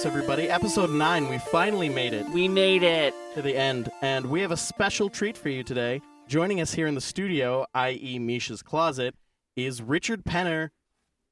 Yes, 0.00 0.06
everybody. 0.06 0.48
Episode 0.48 0.88
9. 0.88 1.28
We 1.28 1.36
finally 1.36 1.90
made 1.90 2.14
it 2.14 2.26
We 2.30 2.48
made 2.48 2.82
it. 2.82 3.12
to 3.34 3.42
the 3.42 3.54
end, 3.54 3.90
and 4.00 4.24
we 4.24 4.40
have 4.40 4.50
a 4.50 4.56
special 4.56 5.10
treat 5.10 5.36
for 5.36 5.50
you 5.50 5.62
today. 5.62 6.00
Joining 6.26 6.58
us 6.62 6.72
here 6.72 6.86
in 6.86 6.94
the 6.94 7.02
studio, 7.02 7.66
i.e., 7.74 8.18
Mischa's 8.18 8.62
closet, 8.62 9.14
is 9.56 9.82
Richard 9.82 10.24
Penner, 10.24 10.70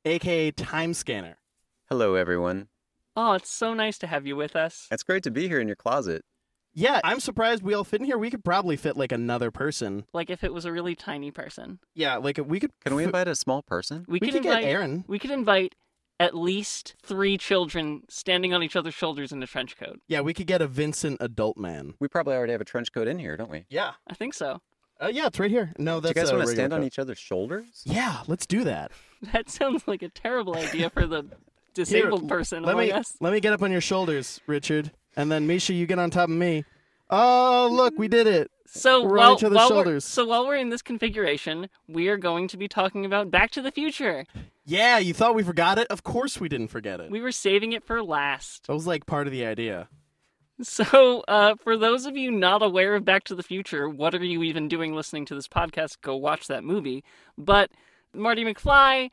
aka 0.05 0.51
Time 0.51 0.93
Scanner. 0.93 1.39
Hello, 1.89 2.15
everyone. 2.15 2.69
Oh, 3.16 3.33
it's 3.33 3.51
so 3.51 3.73
nice 3.73 3.96
to 4.01 4.07
have 4.07 4.27
you 4.27 4.37
with 4.37 4.55
us. 4.55 4.87
It's 4.91 5.03
great 5.03 5.23
to 5.23 5.30
be 5.30 5.48
here 5.48 5.61
in 5.61 5.66
your 5.66 5.75
closet. 5.77 6.23
Yeah, 6.75 7.00
I'm 7.05 7.20
surprised 7.20 7.62
we 7.62 7.73
all 7.73 7.84
fit 7.84 8.00
in 8.00 8.06
here. 8.06 8.19
We 8.19 8.30
could 8.30 8.45
probably 8.45 8.77
fit 8.77 8.98
like 8.98 9.12
another 9.12 9.50
person. 9.50 10.05
Like 10.12 10.28
if 10.28 10.45
it 10.45 10.53
was 10.53 10.66
a 10.66 10.73
really 10.73 10.95
tiny 10.95 11.30
person. 11.30 11.78
Yeah, 11.95 12.16
like 12.19 12.39
we 12.45 12.61
could. 12.61 12.73
Can 12.84 12.95
we 12.97 13.05
fi- 13.05 13.06
invite 13.06 13.28
a 13.28 13.34
small 13.34 13.62
person? 13.62 14.05
We, 14.06 14.19
We 14.20 14.20
could 14.20 14.34
could 14.42 14.45
invite 14.45 14.64
get 14.64 14.69
Aaron. 14.73 15.06
We 15.09 15.19
could 15.19 15.30
invite 15.30 15.75
at 16.20 16.34
least 16.34 16.95
three 17.02 17.38
children 17.38 18.02
standing 18.08 18.52
on 18.52 18.62
each 18.62 18.74
other's 18.77 18.95
shoulders 18.95 19.30
in 19.32 19.42
a 19.42 19.46
trench 19.46 19.77
coat. 19.77 20.00
Yeah, 20.08 20.20
we 20.20 20.34
could 20.34 20.46
get 20.46 20.60
a 20.60 20.66
Vincent 20.66 21.18
adult 21.20 21.56
man. 21.56 21.94
We 22.00 22.08
probably 22.08 22.34
already 22.34 22.52
have 22.52 22.60
a 22.60 22.64
trench 22.64 22.92
coat 22.92 23.06
in 23.08 23.18
here, 23.18 23.36
don't 23.36 23.50
we? 23.50 23.66
Yeah. 23.68 23.92
I 24.08 24.14
think 24.14 24.34
so. 24.34 24.60
Uh, 25.00 25.06
yeah, 25.12 25.27
it's 25.27 25.38
right 25.38 25.50
here. 25.50 25.72
No, 25.78 26.00
that's. 26.00 26.12
Do 26.14 26.14
that's 26.14 26.16
you 26.16 26.22
guys 26.22 26.30
a 26.30 26.34
want 26.34 26.42
to 26.42 26.48
regular 26.48 26.54
stand 26.68 26.72
on 26.72 26.84
each 26.84 26.98
other's 26.98 27.18
shoulders? 27.18 27.82
Yeah, 27.84 28.22
let's 28.27 28.46
do 28.46 28.64
that. 28.64 28.91
That 29.32 29.50
sounds 29.50 29.82
like 29.88 30.02
a 30.02 30.08
terrible 30.08 30.56
idea 30.56 30.91
for 30.91 31.04
the 31.04 31.27
disabled 31.74 32.20
Here, 32.22 32.28
person 32.28 32.62
let 32.62 32.74
among 32.74 32.86
me 32.86 32.92
us. 32.92 33.16
let 33.20 33.32
me 33.32 33.41
get 33.41 33.52
up 33.52 33.62
on 33.62 33.72
your 33.72 33.80
shoulders, 33.80 34.41
Richard, 34.46 34.92
and 35.16 35.30
then 35.30 35.48
Mischa, 35.48 35.77
you 35.77 35.86
get 35.86 35.98
on 35.98 36.10
top 36.10 36.28
of 36.28 36.36
me. 36.36 36.64
Oh, 37.10 37.69
look, 37.72 37.94
we 37.98 38.06
did 38.06 38.27
it. 38.28 38.48
So 38.66 39.03
We're 39.03 39.10
on 39.10 39.16
while, 39.16 39.34
each 39.34 39.42
other's 39.44 39.66
shoulders. 39.66 40.05
so 40.05 40.25
while 40.27 40.47
we're 40.47 40.56
in 40.56 40.69
this 40.69 40.82
configuration, 40.82 41.69
we 41.88 42.06
are 42.08 42.16
going 42.16 42.47
to 42.48 42.56
be 42.56 42.69
talking 42.69 43.05
about 43.06 43.30
Back 43.30 43.50
to 43.53 43.62
the 43.62 43.72
Future. 43.72 44.25
Yeah, 44.69 44.98
you 44.98 45.14
thought 45.14 45.34
we 45.34 45.42
forgot 45.42 45.78
it? 45.78 45.86
Of 45.88 46.02
course 46.02 46.38
we 46.38 46.48
didn't 46.48 46.69
forget 46.69 47.00
it. 47.00 47.11
We 47.11 47.22
were 47.22 47.33
saving 47.33 47.72
it 47.72 47.84
for 47.84 48.02
last. 48.02 48.66
That 48.66 48.75
was 48.75 48.86
like 48.86 49.06
part 49.06 49.27
of 49.27 49.33
the 49.33 49.47
idea. 49.47 49.88
So, 50.60 51.22
uh, 51.28 51.55
for 51.62 51.77
those 51.77 52.05
of 52.05 52.16
you 52.16 52.33
not 52.33 52.62
aware 52.64 52.97
of 52.97 53.05
Back 53.05 53.22
to 53.25 53.36
the 53.36 53.44
Future, 53.44 53.88
what 53.88 54.12
are 54.12 54.25
you 54.25 54.42
even 54.42 54.66
doing 54.66 54.92
listening 54.92 55.25
to 55.27 55.34
this 55.36 55.47
podcast? 55.47 56.00
Go 56.02 56.16
watch 56.16 56.48
that 56.48 56.64
movie. 56.64 57.05
But 57.38 57.70
Marty 58.12 58.44
McFly 58.44 59.10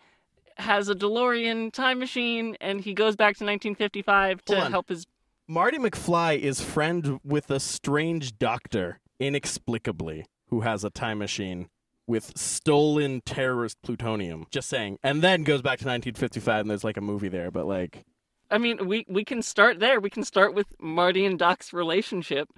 has 0.58 0.90
a 0.90 0.96
DeLorean 0.96 1.72
time 1.72 2.00
machine, 2.00 2.58
and 2.60 2.82
he 2.82 2.96
goes 2.96 3.16
back 3.16 3.38
to 3.38 3.46
1955 3.46 4.44
to 4.46 4.60
on. 4.60 4.72
help 4.72 4.90
his. 4.90 5.06
Marty 5.48 5.78
McFly 5.78 6.40
is 6.40 6.62
friend 6.62 7.20
with 7.24 7.52
a 7.52 7.60
strange 7.60 8.40
doctor, 8.40 9.00
inexplicably, 9.20 10.26
who 10.50 10.62
has 10.62 10.84
a 10.84 10.90
time 10.90 11.20
machine 11.20 11.70
with 12.08 12.38
stolen 12.38 13.22
terrorist 13.26 13.78
plutonium. 13.82 14.46
Just 14.52 14.70
saying. 14.70 15.00
And 15.04 15.22
then 15.22 15.44
goes 15.44 15.62
back 15.62 15.80
to 15.80 15.86
1955 15.86 16.62
and 16.62 16.70
there's 16.70 16.84
like 16.84 16.98
a 16.98 17.02
movie 17.02 17.30
there, 17.30 17.52
but 17.52 17.66
like 17.66 18.06
I 18.50 18.58
mean, 18.58 18.88
we 18.88 19.06
we 19.08 19.26
can 19.26 19.42
start 19.42 19.80
there. 19.80 20.00
We 20.00 20.10
can 20.10 20.24
start 20.24 20.54
with 20.54 20.68
Marty 20.80 21.26
and 21.26 21.38
Doc's 21.38 21.74
relationship. 21.74 22.50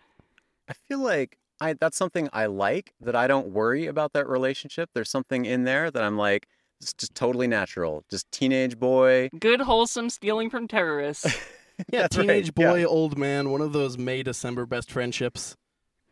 I 0.70 0.74
feel 0.88 1.00
like 1.00 1.38
I 1.62 1.74
that's 1.74 1.98
something 1.98 2.30
I 2.34 2.48
like 2.48 2.94
that 3.02 3.16
I 3.16 3.28
don't 3.28 3.50
worry 3.50 3.88
about 3.88 4.14
that 4.14 4.28
relationship. 4.28 4.90
There's 4.94 5.10
something 5.10 5.46
in 5.46 5.64
there 5.64 5.90
that 5.90 6.04
I'm 6.04 6.18
like 6.18 6.48
it's 6.82 6.94
just 6.94 7.16
totally 7.16 7.48
natural. 7.48 8.04
Just 8.10 8.32
teenage 8.32 8.78
boy. 8.78 9.30
Good, 9.40 9.62
wholesome 9.62 10.10
stealing 10.10 10.50
from 10.50 10.68
terrorists. 10.68 11.26
yeah, 11.92 12.02
That's 12.02 12.18
right, 12.18 12.24
teenage 12.24 12.52
yeah. 12.56 12.72
boy, 12.72 12.84
old 12.86 13.18
man, 13.18 13.50
one 13.50 13.62
of 13.62 13.74
those 13.74 13.98
May 13.98 14.22
December 14.24 14.66
best 14.66 14.92
friendships 14.92 15.56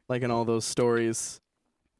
like 0.08 0.22
in 0.22 0.31
all 0.31 0.45
those 0.45 0.66
stories. 0.66 1.39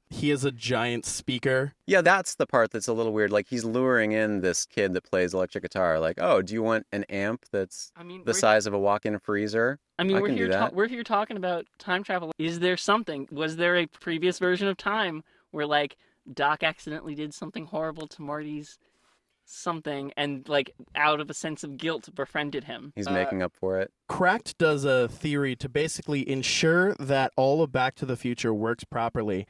He 0.10 0.30
is 0.32 0.46
a 0.46 0.52
giant 0.52 1.06
speaker. 1.06 1.74
Yeah, 1.88 2.02
that's 2.02 2.36
the 2.36 2.46
part 2.46 2.72
that's 2.72 2.88
a 2.88 2.94
little 2.94 3.12
weird. 3.12 3.32
Like 3.32 3.48
he's 3.50 3.64
luring 3.64 4.12
in 4.12 4.42
this 4.42 4.66
kid 4.66 4.94
that 4.94 5.04
plays 5.04 5.34
electric 5.34 5.64
guitar. 5.64 6.00
Like, 6.00 6.18
oh, 6.20 6.42
do 6.42 6.54
you 6.54 6.62
want 6.62 6.86
an 6.92 7.04
amp 7.06 7.46
that's 7.52 7.92
I 7.96 8.04
mean, 8.04 8.24
the 8.24 8.34
size 8.34 8.68
of 8.68 8.74
a 8.74 8.80
walk-in 8.80 9.18
freezer? 9.20 9.80
I 9.98 10.04
mean, 10.04 10.18
I 10.18 10.22
we're 10.22 10.30
here. 10.30 10.50
Ta- 10.50 10.70
we're 10.72 10.88
here 10.88 11.04
talking 11.04 11.38
about 11.38 11.66
time 11.80 12.04
travel. 12.04 12.32
Is 12.38 12.60
there 12.60 12.78
something? 12.78 13.28
Was 13.32 13.56
there 13.56 13.78
a 13.78 13.88
previous 13.88 14.40
version 14.40 14.68
of 14.68 14.78
time 14.78 15.24
where 15.52 15.66
like 15.66 15.98
Doc 16.32 16.64
accidentally 16.64 17.16
did 17.16 17.34
something 17.34 17.66
horrible 17.66 18.08
to 18.08 18.22
Marty's 18.22 18.78
something, 19.48 20.12
and 20.18 20.48
like 20.50 20.72
out 20.96 21.20
of 21.20 21.30
a 21.30 21.34
sense 21.34 21.64
of 21.64 21.78
guilt 21.78 22.10
befriended 22.14 22.64
him? 22.66 22.94
He's 22.96 23.08
Uh, 23.08 23.12
making 23.12 23.42
up 23.42 23.54
for 23.56 23.80
it. 23.80 23.92
Cracked 24.08 24.58
does 24.58 24.86
a 24.86 25.08
theory 25.08 25.56
to 25.58 25.70
basically 25.70 26.28
ensure 26.30 26.94
that 26.96 27.32
all 27.36 27.62
of 27.62 27.72
Back 27.72 27.96
to 27.96 28.06
the 28.06 28.16
Future 28.18 28.54
works 28.54 28.84
properly. 28.84 29.48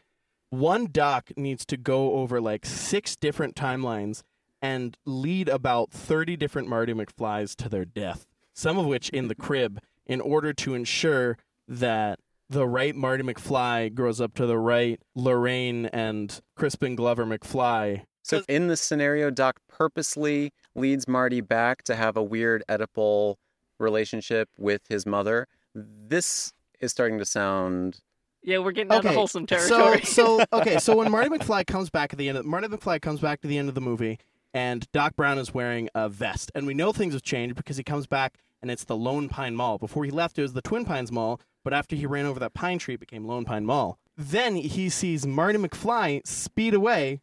One 0.49 0.87
doc 0.91 1.31
needs 1.35 1.65
to 1.67 1.77
go 1.77 2.13
over 2.13 2.39
like 2.39 2.65
six 2.65 3.15
different 3.15 3.55
timelines 3.55 4.21
and 4.61 4.97
lead 5.05 5.49
about 5.49 5.91
30 5.91 6.37
different 6.37 6.67
Marty 6.67 6.93
McFlys 6.93 7.55
to 7.57 7.69
their 7.69 7.85
death, 7.85 8.25
some 8.53 8.77
of 8.77 8.85
which 8.85 9.09
in 9.09 9.27
the 9.27 9.35
crib, 9.35 9.79
in 10.05 10.21
order 10.21 10.53
to 10.53 10.73
ensure 10.73 11.37
that 11.67 12.19
the 12.49 12.67
right 12.67 12.95
Marty 12.95 13.23
McFly 13.23 13.93
grows 13.93 14.21
up 14.21 14.33
to 14.35 14.45
the 14.45 14.57
right 14.57 15.01
Lorraine 15.15 15.87
and 15.87 16.39
Crispin 16.55 16.95
Glover 16.95 17.25
McFly. 17.25 18.03
So 18.21 18.43
in 18.47 18.67
this 18.67 18.81
scenario, 18.81 19.29
Doc 19.29 19.59
purposely 19.67 20.51
leads 20.73 21.07
Marty 21.07 21.41
back 21.41 21.83
to 21.83 21.95
have 21.95 22.17
a 22.17 22.23
weird 22.23 22.63
Oedipal 22.69 23.35
relationship 23.79 24.49
with 24.57 24.81
his 24.89 25.05
mother. 25.05 25.47
This 25.73 26.53
is 26.79 26.91
starting 26.91 27.19
to 27.19 27.25
sound 27.25 27.99
Yeah, 28.45 28.59
we're 28.59 28.71
getting 28.71 28.91
out 28.91 29.03
of 29.03 29.13
wholesome 29.13 29.47
So, 29.47 29.55
territory. 29.57 30.01
so 30.05 30.43
okay, 30.53 30.77
so 30.77 30.95
when 30.95 31.11
Marty 31.11 31.29
McFly 31.29 31.65
comes 31.65 31.89
back 31.89 32.13
at 32.13 32.19
the 32.19 32.29
end 32.29 32.37
of 32.37 32.45
Marty 32.45 32.67
McFly 32.67 33.01
comes 33.01 33.19
back 33.19 33.41
to 33.41 33.47
the 33.47 33.57
end 33.57 33.69
of 33.69 33.75
the 33.75 33.81
movie, 33.81 34.19
and 34.53 34.89
Doc 34.91 35.15
Brown 35.15 35.37
is 35.39 35.53
wearing 35.53 35.89
a 35.95 36.07
vest, 36.07 36.51
and 36.53 36.67
we 36.67 36.73
know 36.73 36.93
things 36.93 37.13
have 37.13 37.23
changed 37.23 37.55
because 37.55 37.77
he 37.77 37.83
comes 37.83 38.07
back 38.07 38.35
and 38.61 38.71
it's 38.71 38.85
the 38.85 38.95
Lone 38.95 39.29
Pine 39.29 39.55
Mall. 39.55 39.77
Before 39.77 40.05
he 40.05 40.11
left, 40.11 40.39
it 40.39 40.43
was 40.43 40.53
the 40.53 40.61
Twin 40.61 40.85
Pines 40.85 41.11
Mall, 41.11 41.41
but 41.63 41.73
after 41.73 41.95
he 41.95 42.05
ran 42.05 42.25
over 42.25 42.39
that 42.39 42.53
pine 42.53 42.79
tree, 42.79 42.93
it 42.93 42.99
became 42.99 43.25
Lone 43.25 43.45
Pine 43.45 43.65
Mall. 43.65 43.97
Then 44.17 44.55
he 44.55 44.89
sees 44.89 45.25
Marty 45.27 45.57
McFly 45.57 46.25
speed 46.25 46.73
away, 46.73 47.21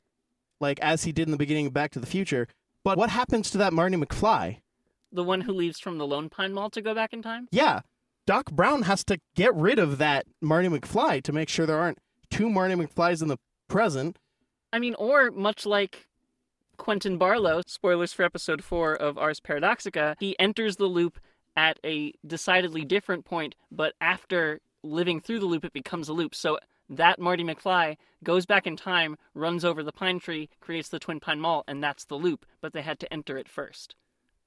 like 0.61 0.79
as 0.81 1.05
he 1.05 1.13
did 1.13 1.27
in 1.29 1.33
the 1.33 1.39
beginning 1.39 1.67
of 1.67 1.73
Back 1.73 1.91
to 1.93 1.99
the 2.01 2.07
Future. 2.07 2.49
But 2.85 2.99
what 2.99 3.11
happens 3.11 3.51
to 3.53 3.59
that 3.59 3.73
Marty 3.73 3.97
McFly? 3.97 4.59
the 5.15 5.23
one 5.23 5.43
who 5.43 5.53
leaves 5.53 5.79
from 5.79 5.99
the 5.99 6.07
Lone 6.07 6.31
Pine 6.31 6.55
Mall 6.55 6.71
to 6.71 6.81
go 6.81 6.95
back 6.95 7.13
in 7.13 7.21
time. 7.23 7.47
Yeah, 7.51 7.81
Doc 8.25 8.53
Brown 8.53 8.83
has 8.83 9.05
to 9.05 9.19
get 9.35 9.55
rid 9.55 9.79
of 9.79 9.99
that 9.99 10.27
Marty 10.41 10.69
McFly 10.69 11.23
to 11.25 11.33
make 11.33 11.49
sure 11.49 11.67
there 11.67 11.79
aren't 11.79 11.99
two 12.31 12.49
Marty 12.49 12.75
McFlys 12.75 13.21
in 13.21 13.29
the 13.29 13.39
present. 13.69 14.19
I 14.73 14.79
mean, 14.79 14.95
or 14.95 15.31
much 15.33 15.67
like 15.67 16.07
Quentin 16.77 17.19
Barlow, 17.19 17.63
spoilers 17.67 18.13
for 18.13 18.25
episode 18.25 18.63
four 18.63 18.95
of 18.95 19.19
Ars 19.19 19.41
Paradoxica, 19.41 20.15
he 20.21 20.39
enters 20.39 20.77
the 20.77 20.87
loop 20.87 21.19
at 21.57 21.79
a 21.85 22.13
decidedly 22.25 22.85
different 22.85 23.25
point, 23.25 23.55
but 23.71 23.95
after 24.01 24.61
living 24.85 25.21
through 25.21 25.41
the 25.41 25.47
loop, 25.47 25.65
it 25.65 25.73
becomes 25.73 26.09
a 26.09 26.13
loop. 26.13 26.35
So 26.35 26.59
that 26.89 27.19
Marty 27.19 27.43
McFly 27.43 27.97
goes 28.23 28.47
back 28.47 28.67
in 28.67 28.77
time, 28.77 29.17
runs 29.35 29.65
over 29.65 29.83
the 29.83 29.93
pine 29.93 30.21
tree, 30.21 30.49
creates 30.61 30.89
the 30.89 30.99
Twin 30.99 31.19
Pine 31.21 31.41
Mall, 31.41 31.65
and 31.67 31.83
that's 31.83 32.05
the 32.05 32.17
loop, 32.17 32.47
but 32.61 32.73
they 32.73 32.83
had 32.83 33.01
to 33.01 33.13
enter 33.13 33.37
it 33.37 33.49
first. 33.49 33.97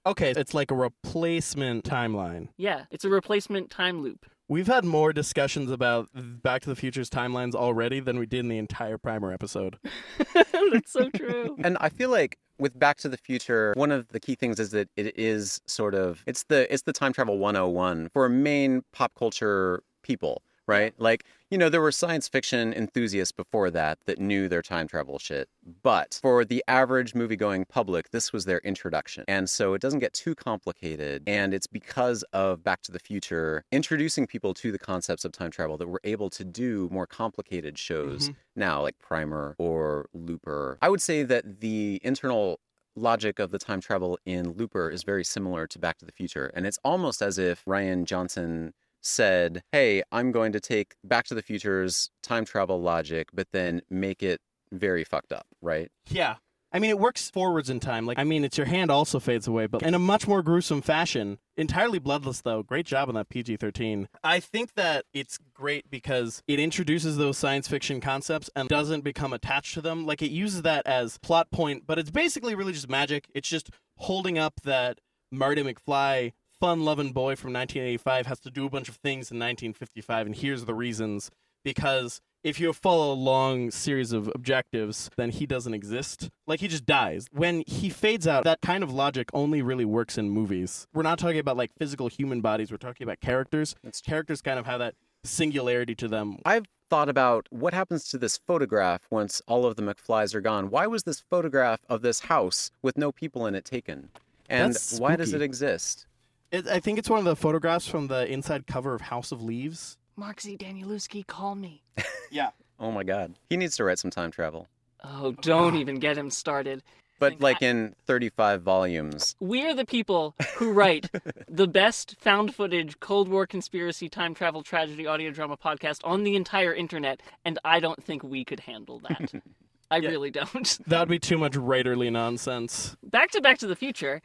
Okay, 0.05 0.33
it's 0.35 0.53
like 0.53 0.71
a 0.71 0.75
replacement 0.75 1.83
timeline. 1.83 2.49
Yeah, 2.57 2.85
it's 2.91 3.05
a 3.05 3.09
replacement 3.09 3.71
time 3.71 4.01
loop. 4.01 4.25
We've 4.47 4.67
had 4.67 4.85
more 4.85 5.11
discussions 5.11 5.71
about 5.71 6.09
Back 6.13 6.61
to 6.63 6.69
the 6.69 6.75
Future's 6.75 7.09
timelines 7.09 7.55
already 7.55 7.99
than 7.99 8.19
we 8.19 8.27
did 8.27 8.41
in 8.41 8.47
the 8.47 8.59
entire 8.59 8.99
primer 8.99 9.31
episode. 9.31 9.79
that's 10.33 10.91
so 10.91 11.09
true. 11.09 11.55
And 11.63 11.77
I 11.81 11.89
feel 11.89 12.09
like 12.09 12.38
with 12.59 12.77
Back 12.77 12.97
to 12.97 13.09
the 13.09 13.17
Future, 13.17 13.73
one 13.75 13.91
of 13.91 14.07
the 14.09 14.19
key 14.19 14.35
things 14.35 14.59
is 14.59 14.69
that 14.71 14.89
it 14.95 15.17
is 15.17 15.61
sort 15.66 15.95
of 15.95 16.23
it's 16.27 16.43
the 16.43 16.72
it's 16.72 16.83
the 16.83 16.93
time 16.93 17.11
travel 17.11 17.39
101 17.39 18.09
for 18.13 18.29
main 18.29 18.83
pop 18.93 19.13
culture 19.17 19.81
people, 20.03 20.43
right? 20.67 20.94
Like, 20.97 21.26
you 21.52 21.58
know, 21.58 21.70
there 21.70 21.82
were 21.82 21.91
science 21.91 22.28
fiction 22.28 22.73
enthusiasts 22.73 23.32
before 23.32 23.70
that 23.72 24.00
that 24.06 24.20
knew 24.20 24.47
their 24.47 24.62
time 24.62 24.88
travel 24.88 25.20
shit. 25.20 25.47
But 25.84 26.20
for 26.22 26.44
the 26.44 26.64
average 26.67 27.14
movie-going 27.14 27.66
public, 27.66 28.09
this 28.12 28.34
was 28.34 28.46
their 28.46 28.59
introduction. 28.59 29.26
And 29.28 29.50
so 29.50 29.73
it 29.73 29.82
doesn't 29.82 30.00
get 30.00 30.14
too 30.14 30.35
complicated, 30.35 31.23
and 31.28 31.53
it's 31.53 31.67
because 31.67 32.23
of 32.34 32.64
Back 32.64 32.82
to 32.84 32.91
the 32.91 33.00
Future 33.00 33.64
introducing 33.72 34.26
people 34.28 34.53
to 34.56 34.72
the 34.72 34.79
concepts 34.79 35.23
of 35.26 35.32
time 35.32 35.52
travel 35.52 35.78
that 35.78 35.88
we're 35.88 36.00
able 36.03 36.29
to 36.32 36.44
do 36.44 36.90
more 36.91 37.08
complicated 37.08 37.78
shows 37.78 38.29
Mhm. 38.29 38.35
now, 38.56 38.82
like 38.82 38.97
Primer 39.00 39.56
or 39.58 40.09
Looper. 40.14 40.78
I 40.82 40.90
would 40.90 41.02
say 41.02 41.23
that 41.23 41.61
the 41.61 42.00
internal 42.03 42.59
logic 42.96 43.40
of 43.40 43.52
the 43.52 43.59
time 43.59 43.82
travel 43.82 44.18
in 44.26 44.53
Looper 44.53 44.90
is 44.90 45.03
very 45.03 45.23
similar 45.23 45.68
to 45.68 45.78
Back 45.78 45.97
to 45.97 46.06
the 46.06 46.14
Future. 46.14 46.50
And 46.56 46.66
it's 46.66 46.79
almost 46.84 47.22
as 47.22 47.38
if 47.38 47.64
Rian 47.66 48.06
Johnson 48.06 48.73
said, 49.05 49.61
Hey, 49.72 50.03
I'm 50.11 50.31
going 50.31 50.52
to 50.53 50.59
take 50.59 50.96
Back 51.03 51.25
to 51.25 51.35
the 51.35 51.41
Future's 51.41 52.09
time 52.23 52.46
travel 52.46 52.81
logic, 52.81 53.29
but 53.34 53.47
then 53.53 53.81
make 53.90 54.23
it 54.23 54.41
very 54.72 55.03
fucked 55.03 55.31
up, 55.31 55.46
right? 55.61 55.90
Yeah. 56.07 56.35
I 56.72 56.79
mean, 56.79 56.90
it 56.90 56.99
works 56.99 57.29
forwards 57.29 57.69
in 57.69 57.79
time. 57.79 58.05
Like, 58.05 58.19
I 58.19 58.25
mean, 58.25 58.43
it's 58.43 58.57
your 58.57 58.67
hand 58.67 58.91
also 58.91 59.17
fades 59.17 59.47
away, 59.47 59.66
but 59.66 59.81
in 59.81 59.93
a 59.93 59.99
much 59.99 60.28
more 60.28 60.41
gruesome 60.43 60.81
fashion. 60.81 61.37
Entirely 61.55 61.99
bloodless, 61.99 62.41
though. 62.41 62.63
Great 62.63 62.85
job 62.85 63.07
on 63.07 63.16
that 63.16 63.29
PG 63.29 63.55
13. 63.55 64.09
I 64.25 64.41
think 64.41 64.73
that 64.73 65.05
it's 65.13 65.37
great 65.53 65.90
because 65.90 66.43
it 66.49 66.59
introduces 66.59 67.16
those 67.16 67.37
science 67.37 67.69
fiction 67.69 68.01
concepts 68.01 68.49
and 68.58 68.67
doesn't 68.67 69.05
become 69.05 69.31
attached 69.31 69.75
to 69.75 69.81
them. 69.81 70.05
Like, 70.05 70.22
it 70.22 70.31
uses 70.31 70.63
that 70.63 70.85
as 70.85 71.17
plot 71.19 71.49
point, 71.49 71.84
but 71.87 71.97
it's 71.97 72.11
basically 72.11 72.55
really 72.55 72.73
just 72.73 72.90
magic. 72.90 73.29
It's 73.34 73.47
just 73.47 73.69
holding 73.96 74.37
up 74.37 74.59
that 74.66 74.99
Marty 75.31 75.63
McFly 75.63 76.34
fun-loving 76.59 77.11
boy 77.11 77.35
from 77.35 77.53
1985 77.53 78.25
has 78.28 78.40
to 78.41 78.52
do 78.52 78.66
a 78.66 78.69
bunch 78.69 78.90
of 78.90 78.96
things 78.96 79.31
in 79.31 79.37
1955, 79.37 80.25
and 80.28 80.35
here's 80.35 80.66
the 80.66 80.73
reasons. 80.73 81.31
Because 81.63 82.22
if 82.43 82.59
you 82.59 82.72
follow 82.73 83.11
a 83.11 83.16
long 83.16 83.72
series 83.72 84.11
of 84.11 84.31
objectives, 84.35 85.09
then 85.17 85.31
he 85.31 85.47
doesn't 85.47 85.73
exist. 85.73 86.29
Like 86.46 86.59
he 86.59 86.67
just 86.67 86.85
dies. 86.85 87.28
When 87.31 87.63
he 87.66 87.90
fades 87.90 88.28
out, 88.28 88.43
that 88.43 88.61
kind 88.61 88.84
of 88.84 88.93
logic 88.93 89.29
only 89.34 89.63
really 89.63 89.84
works 89.84 90.16
in 90.16 90.29
movies. 90.29 90.85
We're 90.93 91.02
not 91.02 91.17
talking 91.17 91.40
about 91.40 91.57
like 91.57 91.72
physical 91.75 92.07
human 92.07 92.41
bodies. 92.41 92.69
We're 92.69 92.78
talking 92.78 93.03
about 93.03 93.19
characters. 93.19 93.75
That's 93.84 93.99
Characters 93.99 94.43
kind 94.43 94.59
of 94.59 94.67
have 94.67 94.78
that 94.78 94.93
singularity 95.23 95.96
to 95.96 96.08
them. 96.08 96.37
I've 96.46 96.66
thought 96.87 97.09
about 97.09 97.47
what 97.49 97.73
happens 97.73 98.08
to 98.09 98.19
this 98.19 98.37
photograph 98.37 99.01
once 99.09 99.41
all 99.47 99.66
of 99.66 99.75
the 99.75 99.81
McFlys 99.81 100.35
are 100.35 100.41
gone. 100.41 100.69
Why 100.69 100.85
was 100.85 101.01
this 101.01 101.19
photograph 101.19 101.79
of 101.90 102.03
this 102.03 102.19
house 102.19 102.69
with 102.84 102.96
no 102.96 103.11
people 103.11 103.47
in 103.47 103.55
it 103.55 103.66
taken? 103.66 104.09
And 104.47 104.78
why 104.99 105.16
does 105.16 105.34
it 105.34 105.41
exist? 105.41 106.05
It, 106.52 106.68
I 106.68 106.80
think 106.80 107.00
it's 107.00 107.09
one 107.09 107.20
of 107.20 107.26
the 107.26 107.36
photographs 107.36 107.88
from 107.88 108.08
the 108.08 108.32
inside 108.32 108.68
cover 108.68 108.94
of 108.94 109.02
House 109.02 109.32
of 109.32 109.42
Leaves. 109.42 109.97
Mark 110.16 110.40
Z. 110.42 110.58
Danielewski, 110.58 111.26
call 111.28 111.56
me. 111.56 111.84
Yeah. 112.32 112.50
Oh 112.80 112.92
my 112.92 113.03
god. 113.03 113.36
He 113.50 113.56
needs 113.56 113.78
to 113.78 113.84
write 113.86 114.00
some 114.00 114.12
time 114.12 114.32
travel. 114.32 114.68
Oh, 115.03 115.32
don't 115.42 115.76
even 115.76 116.00
get 116.00 116.18
him 116.18 116.30
started. 116.30 116.82
But 117.20 117.34
Think 117.34 117.42
like 117.44 117.64
I- 117.64 117.68
in 117.68 117.96
35 118.08 118.62
volumes. 118.64 119.36
We 119.40 119.66
are 119.66 119.74
the 119.74 119.86
people 119.86 120.36
who 120.56 120.72
write 120.74 121.09
the 121.47 121.68
best 121.68 122.16
found 122.20 122.53
footage 122.53 123.00
Cold 123.00 123.30
War 123.30 123.46
conspiracy 123.47 124.09
time 124.09 124.34
travel 124.34 124.64
tragedy 124.64 125.06
audio 125.08 125.32
drama 125.32 125.56
podcast 125.56 126.02
on 126.03 126.24
the 126.24 126.36
entire 126.36 126.74
internet, 126.74 127.22
and 127.46 127.58
I 127.64 127.80
don't 127.80 128.03
think 128.03 128.22
we 128.24 128.44
could 128.44 128.59
handle 128.62 129.00
that. 129.08 129.32
I 129.92 129.97
Yeah. 129.97 130.09
really 130.09 130.32
don't. 130.32 130.78
That 130.88 131.00
would 131.00 131.08
be 131.09 131.20
too 131.20 131.38
much 131.38 131.53
writerly 131.53 132.12
nonsense. 132.12 132.97
Back 133.03 133.32
to 133.32 133.40
Back 133.42 133.59
to 133.59 133.68
the 133.68 133.76
Future. 133.78 134.22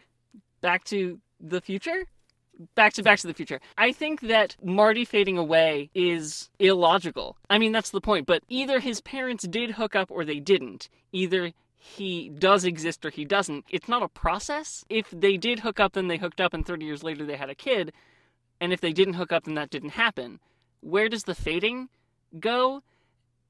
Back 0.62 0.82
to 0.84 1.20
the 1.40 1.60
future? 1.60 2.04
Back 2.74 2.92
to 2.94 3.02
Back 3.02 3.18
to 3.20 3.26
the 3.26 3.34
Future. 3.34 3.60
I 3.78 3.90
think 3.92 4.20
that 4.20 4.56
Marty 4.62 5.06
fading 5.06 5.38
away 5.38 5.88
is 5.94 6.50
illogical. 6.58 7.38
I 7.48 7.58
mean, 7.58 7.72
that's 7.72 7.90
the 7.90 8.02
point. 8.02 8.26
But 8.26 8.42
either 8.48 8.80
his 8.80 9.00
parents 9.00 9.46
did 9.46 9.72
hook 9.72 9.96
up 9.96 10.10
or 10.10 10.24
they 10.24 10.40
didn't. 10.40 10.90
Either 11.10 11.52
he 11.74 12.28
does 12.28 12.64
exist 12.64 13.06
or 13.06 13.10
he 13.10 13.24
doesn't. 13.24 13.64
It's 13.70 13.88
not 13.88 14.02
a 14.02 14.08
process. 14.08 14.84
If 14.90 15.10
they 15.10 15.38
did 15.38 15.60
hook 15.60 15.80
up, 15.80 15.94
then 15.94 16.08
they 16.08 16.18
hooked 16.18 16.40
up, 16.40 16.52
and 16.52 16.66
30 16.66 16.84
years 16.84 17.02
later 17.02 17.24
they 17.24 17.36
had 17.36 17.48
a 17.48 17.54
kid. 17.54 17.92
And 18.60 18.74
if 18.74 18.82
they 18.82 18.92
didn't 18.92 19.14
hook 19.14 19.32
up, 19.32 19.44
then 19.44 19.54
that 19.54 19.70
didn't 19.70 19.90
happen. 19.90 20.40
Where 20.80 21.08
does 21.08 21.24
the 21.24 21.34
fading 21.34 21.88
go? 22.38 22.82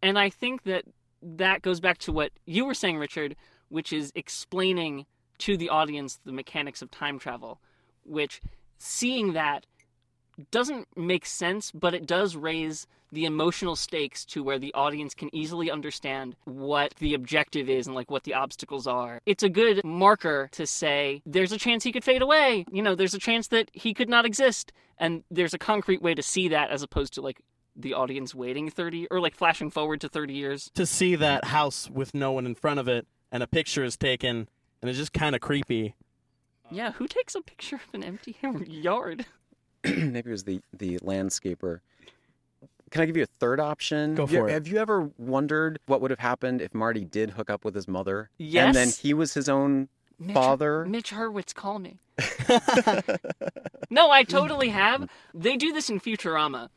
And 0.01 0.17
I 0.17 0.31
think 0.31 0.63
that 0.63 0.85
that 1.21 1.63
goes 1.63 1.81
back 1.81 1.99
to 1.99 2.13
what 2.13 2.31
you 2.47 2.65
were 2.65 2.75
saying, 2.75 2.99
Richard, 2.99 3.35
which 3.69 3.93
is 3.93 4.13
explaining 4.15 5.07
to 5.39 5.57
the 5.57 5.69
audience 5.69 6.21
the 6.25 6.33
mechanics 6.33 6.83
of 6.83 6.91
time 6.91 7.19
travel, 7.19 7.61
which 8.05 8.41
seeing 8.79 9.33
that 9.35 9.67
doesn't 10.51 10.89
make 10.97 11.27
sense, 11.27 11.71
but 11.71 11.95
it 11.95 12.07
does 12.07 12.37
raise 12.37 12.87
the 13.13 13.25
emotional 13.25 13.77
stakes 13.77 14.25
to 14.25 14.43
where 14.43 14.59
the 14.59 14.73
audience 14.75 15.15
can 15.15 15.35
easily 15.35 15.71
understand 15.71 16.37
what 16.45 16.95
the 16.99 17.15
objective 17.15 17.69
is 17.69 17.87
and 17.87 17.97
like 17.97 18.11
what 18.11 18.25
the 18.25 18.35
obstacles 18.35 18.87
are. 18.87 19.21
It's 19.27 19.43
a 19.43 19.49
good 19.49 19.85
marker 19.85 20.49
to 20.53 20.67
say 20.67 21.23
there's 21.27 21.53
a 21.53 21.59
chance 21.59 21.85
he 21.85 21.93
could 21.93 22.05
fade 22.05 22.23
away. 22.23 22.65
You 22.71 22.83
know, 22.83 22.95
there's 22.95 23.15
a 23.15 23.19
chance 23.19 23.49
that 23.49 23.71
he 23.73 23.95
could 23.95 24.09
not 24.09 24.25
exist. 24.25 24.73
And 24.99 25.25
there's 25.31 25.55
a 25.55 25.59
concrete 25.59 26.03
way 26.03 26.15
to 26.15 26.23
see 26.23 26.49
that 26.49 26.71
as 26.71 26.83
opposed 26.83 27.15
to 27.15 27.21
like 27.21 27.41
the 27.75 27.95
audience 27.95 28.35
waiting 28.35 28.71
30 28.71 29.09
or 29.11 29.21
like 29.21 29.35
flashing 29.35 29.71
forward 29.71 30.01
to 30.03 30.09
30 30.09 30.35
years. 30.35 30.71
To 30.75 30.87
see 30.87 31.17
that 31.17 31.47
house 31.47 31.91
with 31.91 32.15
no 32.15 32.33
one 32.33 32.47
in 32.47 32.55
front 32.55 32.81
of 32.81 32.89
it 32.89 33.07
and 33.33 33.43
a 33.43 33.47
picture 33.47 33.85
is 33.85 33.97
taken 33.97 34.49
and 34.81 34.89
it's 34.89 34.99
just 34.99 35.13
kind 35.13 35.35
of 35.35 35.41
creepy. 35.41 35.95
Yeah, 36.71 36.93
who 36.93 37.07
takes 37.09 37.35
a 37.35 37.41
picture 37.41 37.77
of 37.77 37.83
an 37.95 38.03
empty 38.05 38.37
yard? 38.67 39.27
Maybe 39.85 40.19
it 40.19 40.27
was 40.27 40.45
the, 40.45 40.61
the 40.77 40.99
landscaper. 40.99 41.81
Can 42.91 43.03
I 43.03 43.07
give 43.07 43.17
you 43.17 43.23
a 43.23 43.29
third 43.39 43.61
option? 43.61 44.15
Go 44.15 44.25
Have 44.25 44.33
you- 44.33 44.39
for 44.41 44.49
it. 44.49 44.53
Have 44.53 44.67
you 44.69 44.79
ever 44.79 45.11
wondered 45.17 45.79
what 45.87 46.01
would 46.01 46.11
have 46.11 46.21
happened 46.21 46.61
if 46.61 46.75
Marty 46.75 47.05
did 47.05 47.31
hook 47.31 47.49
up 47.51 47.65
with 47.65 47.75
his 47.75 47.87
mother? 47.89 48.31
Yes. 48.39 48.67
And 48.67 48.75
then 48.75 48.89
he 48.89 49.15
was 49.15 49.35
his 49.35 49.49
own 49.49 49.89
Mitch, 50.19 50.35
father? 50.35 50.85
Mitch 50.85 51.13
Hurwitz, 51.13 51.55
call 51.55 51.79
me. 51.79 51.99
no, 53.91 54.11
I 54.11 54.25
totally 54.25 54.69
have. 54.69 55.09
They 55.35 55.57
do 55.57 55.73
this 55.73 55.89
in 55.89 56.01
Futurama, 56.01 56.69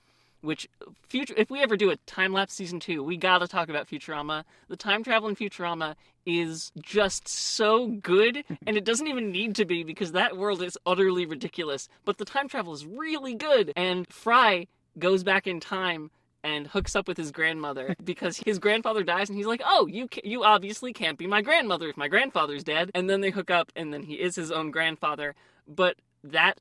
which 0.44 0.68
future. 1.08 1.34
If 1.38 1.50
we 1.50 1.62
ever 1.62 1.78
do 1.78 1.90
a 1.90 1.96
time 2.06 2.34
lapse 2.34 2.54
season 2.54 2.80
two, 2.80 3.02
we 3.02 3.18
gotta 3.18 3.48
talk 3.48 3.70
about 3.70 3.88
Futurama. 3.88 4.44
The 4.68 4.76
time 4.76 5.04
travel 5.04 5.30
in 5.30 5.36
Futurama 5.36 5.96
is 6.26 6.72
just 6.82 7.28
so 7.28 7.88
good, 7.88 8.44
and 8.68 8.78
it 8.78 8.84
doesn't 8.84 9.08
even 9.08 9.32
need 9.32 9.56
to 9.56 9.66
be 9.66 9.84
because 9.84 10.12
that 10.12 10.38
world 10.38 10.62
is 10.62 10.78
utterly 10.86 11.26
ridiculous. 11.26 11.88
But 12.06 12.18
the 12.18 12.26
time 12.26 12.48
travel 12.48 12.74
is 12.74 12.86
really 12.86 13.36
good, 13.36 13.72
and 13.76 14.08
Fry 14.08 14.68
goes 15.00 15.24
back 15.24 15.48
in 15.48 15.60
time 15.60 16.12
and 16.44 16.68
hooks 16.68 16.94
up 16.96 17.08
with 17.08 17.18
his 17.18 17.32
grandmother 17.32 17.96
because 18.04 18.38
his 18.38 18.60
grandfather 18.60 19.04
dies 19.04 19.30
and 19.30 19.38
he's 19.38 19.48
like, 19.48 19.62
"Oh, 19.66 19.88
you 19.88 20.08
ca- 20.10 20.22
you 20.26 20.44
obviously 20.44 20.92
can't 20.92 21.18
be 21.18 21.26
my 21.26 21.42
grandmother 21.42 21.90
if 21.90 21.98
my 21.98 22.10
grandfather's 22.10 22.64
dead." 22.64 22.92
And 22.94 23.10
then 23.10 23.22
they 23.22 23.32
hook 23.32 23.50
up 23.50 23.72
and 23.76 23.94
then 23.94 24.04
he 24.04 24.16
is 24.16 24.36
his 24.36 24.52
own 24.52 24.72
grandfather, 24.72 25.36
but 25.68 25.96
that 26.24 26.60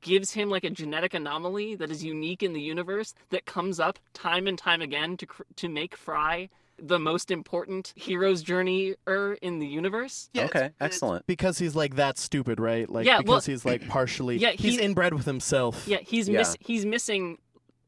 gives 0.00 0.32
him 0.32 0.50
like 0.50 0.64
a 0.64 0.70
genetic 0.70 1.14
anomaly 1.14 1.74
that 1.76 1.90
is 1.90 2.04
unique 2.04 2.42
in 2.42 2.52
the 2.52 2.60
universe 2.60 3.14
that 3.30 3.46
comes 3.46 3.80
up 3.80 3.98
time 4.12 4.46
and 4.46 4.58
time 4.58 4.82
again 4.82 5.16
to 5.16 5.26
cr- 5.26 5.42
to 5.56 5.68
make 5.68 5.96
Fry 5.96 6.48
the 6.80 6.98
most 6.98 7.30
important 7.30 7.92
hero's 7.96 8.42
journey 8.42 8.94
er 9.08 9.36
in 9.42 9.58
the 9.58 9.66
universe. 9.66 10.30
Yeah, 10.32 10.44
okay, 10.44 10.58
it's- 10.66 10.74
excellent. 10.80 11.26
Because 11.26 11.58
he's 11.58 11.74
like 11.74 11.96
that 11.96 12.18
stupid, 12.18 12.60
right? 12.60 12.88
Like 12.88 13.04
Yeah, 13.06 13.18
because 13.18 13.28
well- 13.28 13.40
he's 13.54 13.64
like 13.64 13.88
partially 13.88 14.36
Yeah, 14.36 14.52
he's 14.52 14.76
he- 14.76 14.82
inbred 14.82 15.14
with 15.14 15.24
himself. 15.24 15.88
Yeah, 15.88 15.98
he's 15.98 16.28
Yeah. 16.28 16.38
miss 16.38 16.56
he's 16.60 16.84
missing 16.86 17.38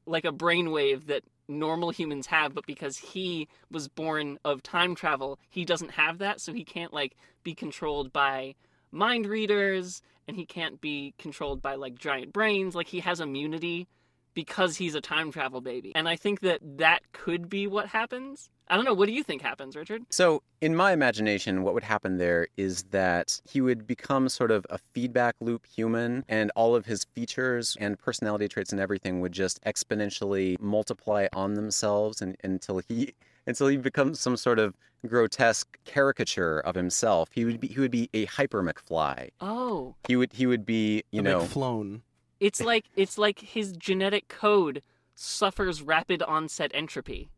like 0.06 0.24
a 0.24 0.32
brainwave 0.32 1.06
that 1.06 1.22
normal 1.46 1.90
humans 1.90 2.26
have, 2.26 2.54
but 2.54 2.64
because 2.66 2.96
he 2.96 3.46
was 3.70 3.88
born 3.88 4.38
of 4.44 4.62
time 4.62 4.94
travel, 4.94 5.38
he 5.50 5.64
doesn't 5.64 5.92
have 5.92 6.18
that, 6.18 6.40
so 6.40 6.52
he 6.52 6.64
can't 6.64 6.92
like 6.92 7.14
be 7.44 7.54
controlled 7.54 8.12
by 8.12 8.54
mind 8.92 9.26
readers 9.26 10.02
and 10.26 10.36
he 10.36 10.46
can't 10.46 10.80
be 10.80 11.14
controlled 11.18 11.60
by 11.60 11.74
like 11.74 11.98
giant 11.98 12.32
brains. 12.32 12.74
Like 12.74 12.88
he 12.88 13.00
has 13.00 13.20
immunity 13.20 13.88
because 14.34 14.76
he's 14.76 14.94
a 14.94 15.00
time 15.00 15.32
travel 15.32 15.60
baby. 15.60 15.92
And 15.94 16.08
I 16.08 16.16
think 16.16 16.40
that 16.40 16.60
that 16.78 17.00
could 17.12 17.48
be 17.48 17.66
what 17.66 17.86
happens. 17.86 18.48
I 18.68 18.76
don't 18.76 18.84
know, 18.84 18.94
what 18.94 19.06
do 19.06 19.12
you 19.12 19.24
think 19.24 19.42
happens, 19.42 19.74
Richard? 19.74 20.02
So, 20.10 20.42
in 20.60 20.76
my 20.76 20.92
imagination, 20.92 21.64
what 21.64 21.74
would 21.74 21.82
happen 21.82 22.18
there 22.18 22.46
is 22.56 22.84
that 22.84 23.40
he 23.50 23.60
would 23.60 23.86
become 23.86 24.28
sort 24.28 24.52
of 24.52 24.64
a 24.70 24.78
feedback 24.94 25.34
loop 25.40 25.66
human, 25.66 26.24
and 26.28 26.52
all 26.54 26.76
of 26.76 26.86
his 26.86 27.04
features 27.04 27.76
and 27.80 27.98
personality 27.98 28.46
traits 28.46 28.70
and 28.70 28.80
everything 28.80 29.20
would 29.20 29.32
just 29.32 29.60
exponentially 29.64 30.60
multiply 30.60 31.26
on 31.32 31.54
themselves 31.54 32.22
and, 32.22 32.36
until 32.44 32.80
he 32.88 33.14
until 33.46 33.68
he 33.68 33.76
becomes 33.76 34.20
some 34.20 34.36
sort 34.36 34.58
of 34.58 34.76
grotesque 35.06 35.78
caricature 35.84 36.60
of 36.60 36.74
himself. 36.74 37.30
He 37.32 37.44
would 37.44 37.60
be 37.60 37.68
he 37.68 37.80
would 37.80 37.90
be 37.90 38.08
a 38.12 38.26
hyper 38.26 38.62
McFly. 38.62 39.30
Oh, 39.40 39.94
He 40.06 40.16
would 40.16 40.32
he 40.32 40.46
would 40.46 40.66
be 40.66 41.02
you 41.10 41.22
the 41.22 41.30
know 41.30 41.40
McFlone. 41.42 42.00
it's 42.38 42.60
like 42.60 42.84
it's 42.96 43.16
like 43.18 43.38
his 43.40 43.72
genetic 43.72 44.28
code 44.28 44.82
suffers 45.14 45.82
rapid 45.82 46.22
onset 46.22 46.70
entropy. 46.74 47.30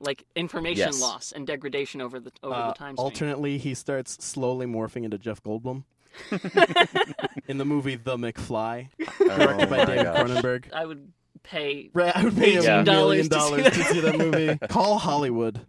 Like 0.00 0.24
information 0.36 0.86
Yes. 0.86 1.00
loss 1.00 1.32
and 1.32 1.46
degradation 1.46 2.00
over 2.00 2.20
the 2.20 2.30
over 2.42 2.54
Uh, 2.54 2.68
the 2.68 2.74
time 2.74 2.94
stream. 2.96 3.04
alternately, 3.04 3.58
he 3.58 3.74
starts 3.74 4.24
slowly 4.24 4.64
morphing 4.64 5.04
into 5.04 5.18
Jeff 5.18 5.42
Goldblum 5.42 5.84
in 7.48 7.58
the 7.58 7.64
movie 7.64 7.96
The 7.96 8.16
McFly, 8.16 8.88
oh 9.20 9.36
directed 9.36 9.68
by 9.70 9.84
David. 9.84 10.06
Cronenberg. 10.06 10.72
I 10.72 10.86
would 10.86 11.12
pay 11.42 11.90
Right, 11.92 12.16
I 12.16 12.24
would 12.24 12.36
pay 12.36 12.56
a 12.56 12.62
$18 12.62 12.84
million 12.84 13.28
to 13.28 13.40
see 13.40 13.56
that. 13.62 13.72
to 13.72 13.84
see 13.84 14.00
that 14.00 14.18
movie. 14.18 14.58
Call 14.68 14.98
Hollywood. 14.98 15.60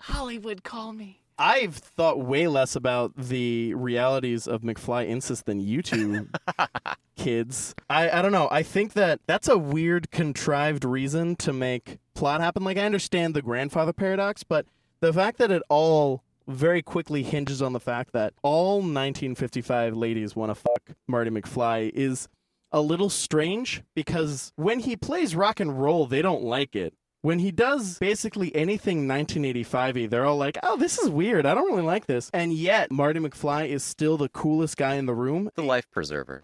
Hollywood 0.00 0.62
call 0.64 0.92
me. 0.92 1.22
I've 1.38 1.74
thought 1.76 2.18
way 2.18 2.48
less 2.48 2.74
about 2.76 3.14
the 3.14 3.74
realities 3.74 4.46
of 4.48 4.62
McFly 4.62 5.06
incest 5.06 5.44
than 5.44 5.60
you 5.60 5.82
two 5.82 6.28
kids. 7.16 7.74
I, 7.90 8.08
I 8.10 8.22
don't 8.22 8.32
know. 8.32 8.48
I 8.50 8.62
think 8.62 8.94
that 8.94 9.20
that's 9.26 9.46
a 9.48 9.58
weird, 9.58 10.10
contrived 10.10 10.82
reason 10.84 11.36
to 11.36 11.52
make 11.52 11.98
plot 12.14 12.40
happen. 12.40 12.64
Like, 12.64 12.78
I 12.78 12.82
understand 12.86 13.34
the 13.34 13.42
grandfather 13.42 13.92
paradox, 13.92 14.44
but 14.44 14.64
the 15.00 15.12
fact 15.12 15.36
that 15.38 15.50
it 15.50 15.62
all 15.68 16.22
very 16.48 16.80
quickly 16.80 17.22
hinges 17.22 17.60
on 17.60 17.72
the 17.74 17.80
fact 17.80 18.12
that 18.12 18.32
all 18.42 18.76
1955 18.76 19.94
ladies 19.94 20.34
want 20.36 20.50
to 20.50 20.54
fuck 20.54 20.96
Marty 21.06 21.28
McFly 21.30 21.90
is 21.92 22.28
a 22.72 22.80
little 22.80 23.10
strange 23.10 23.82
because 23.94 24.52
when 24.56 24.80
he 24.80 24.96
plays 24.96 25.34
rock 25.36 25.60
and 25.60 25.80
roll, 25.80 26.06
they 26.06 26.22
don't 26.22 26.42
like 26.42 26.74
it. 26.76 26.94
When 27.22 27.38
he 27.40 27.50
does 27.50 27.98
basically 27.98 28.54
anything 28.54 29.08
1985y, 29.08 30.08
they're 30.10 30.26
all 30.26 30.36
like, 30.36 30.58
oh, 30.62 30.76
this 30.76 30.98
is 30.98 31.08
weird. 31.08 31.44
I 31.46 31.54
don't 31.54 31.66
really 31.70 31.82
like 31.82 32.06
this. 32.06 32.30
And 32.32 32.52
yet, 32.52 32.92
Marty 32.92 33.18
McFly 33.18 33.68
is 33.68 33.82
still 33.82 34.16
the 34.16 34.28
coolest 34.28 34.76
guy 34.76 34.94
in 34.94 35.06
the 35.06 35.14
room. 35.14 35.50
the 35.56 35.62
life 35.62 35.90
preserver. 35.90 36.42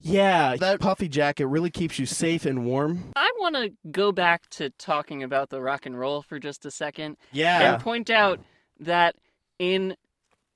Yeah, 0.00 0.56
that 0.56 0.80
puffy 0.80 1.08
jacket 1.08 1.46
really 1.46 1.70
keeps 1.70 1.98
you 1.98 2.04
safe 2.06 2.44
and 2.44 2.64
warm. 2.66 3.12
I 3.16 3.30
want 3.38 3.54
to 3.56 3.72
go 3.90 4.12
back 4.12 4.48
to 4.50 4.68
talking 4.70 5.22
about 5.22 5.48
the 5.50 5.62
rock 5.62 5.86
and 5.86 5.98
roll 5.98 6.20
for 6.22 6.38
just 6.38 6.66
a 6.66 6.70
second 6.70 7.16
Yeah. 7.32 7.74
and 7.74 7.82
point 7.82 8.10
out 8.10 8.38
that 8.80 9.16
in 9.58 9.96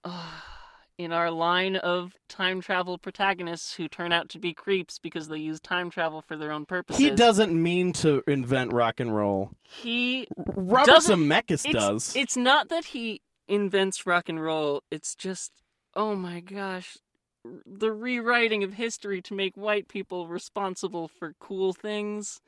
uh, 0.04 0.30
in 0.98 1.12
our 1.12 1.30
line 1.30 1.76
of 1.76 2.14
time 2.28 2.60
travel 2.60 2.98
protagonists 2.98 3.74
who 3.74 3.88
turn 3.88 4.12
out 4.12 4.28
to 4.28 4.38
be 4.38 4.52
creeps 4.52 4.98
because 4.98 5.28
they 5.28 5.38
use 5.38 5.60
time 5.60 5.90
travel 5.90 6.20
for 6.20 6.36
their 6.36 6.50
own 6.50 6.66
purposes. 6.66 6.98
He 7.02 7.10
doesn't 7.10 7.54
mean 7.54 7.92
to 7.94 8.22
invent 8.26 8.72
rock 8.72 8.98
and 8.98 9.14
roll. 9.14 9.52
He 9.62 10.26
Robert 10.36 10.90
Zemeckis 10.90 11.64
it's, 11.64 11.72
does. 11.72 12.16
It's 12.16 12.36
not 12.36 12.68
that 12.68 12.86
he 12.86 13.22
invents 13.46 14.06
rock 14.06 14.28
and 14.28 14.42
roll. 14.42 14.82
It's 14.90 15.14
just, 15.14 15.52
oh 15.94 16.16
my 16.16 16.40
gosh, 16.40 16.98
the 17.64 17.92
rewriting 17.92 18.64
of 18.64 18.74
history 18.74 19.22
to 19.22 19.34
make 19.34 19.56
white 19.56 19.88
people 19.88 20.26
responsible 20.26 21.08
for 21.08 21.34
cool 21.38 21.72
things. 21.72 22.40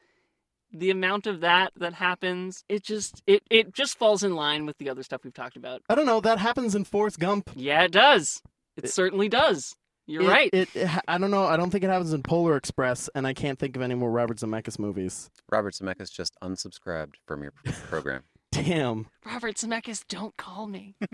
The 0.73 0.91
amount 0.91 1.27
of 1.27 1.41
that 1.41 1.73
that 1.77 1.95
happens, 1.95 2.65
it 2.69 2.83
just 2.85 3.23
it 3.27 3.43
it 3.51 3.75
just 3.75 3.99
falls 3.99 4.23
in 4.23 4.35
line 4.35 4.67
with 4.67 4.79
the 4.79 4.89
other 4.89 5.03
stuff 5.03 5.25
we've 5.25 5.35
talked 5.35 5.57
about. 5.57 5.83
I 5.89 5.95
don't 5.95 6.07
know. 6.07 6.21
That 6.21 6.39
happens 6.39 6.75
in 6.75 6.85
Forrest 6.85 7.19
Gump. 7.19 7.51
Yeah, 7.57 7.83
it 7.83 7.93
does. 7.93 8.41
It, 8.77 8.85
It- 8.85 8.91
certainly 8.91 9.29
does. 9.29 9.75
You're 10.07 10.23
It- 10.23 10.29
right. 10.29 10.51
It, 10.53 10.69
it, 10.75 10.89
I 11.07 11.19
don't 11.19 11.31
know. 11.31 11.45
I 11.45 11.57
don't 11.57 11.71
think 11.71 11.85
it 11.85 11.91
happens 11.91 12.13
in 12.13 12.23
Polar 12.23 12.57
Express, 12.57 13.09
and 13.15 13.27
I 13.27 13.33
can't 13.35 13.59
think 13.59 13.77
of 13.77 13.83
any 13.83 13.95
more 13.95 14.11
Robert 14.11 14.39
Zemeckis 14.39 14.79
movies. 14.79 15.31
Robert 15.51 15.75
Zemeckis 15.75 16.11
just 16.13 16.35
unsubscribed 16.43 17.15
from 17.27 17.43
your 17.43 17.53
program. 17.89 18.23
Damn. 18.53 19.07
Robert 19.25 19.57
Zemeckis, 19.57 20.05
don't 20.09 20.37
call 20.37 20.67
me. 20.67 20.95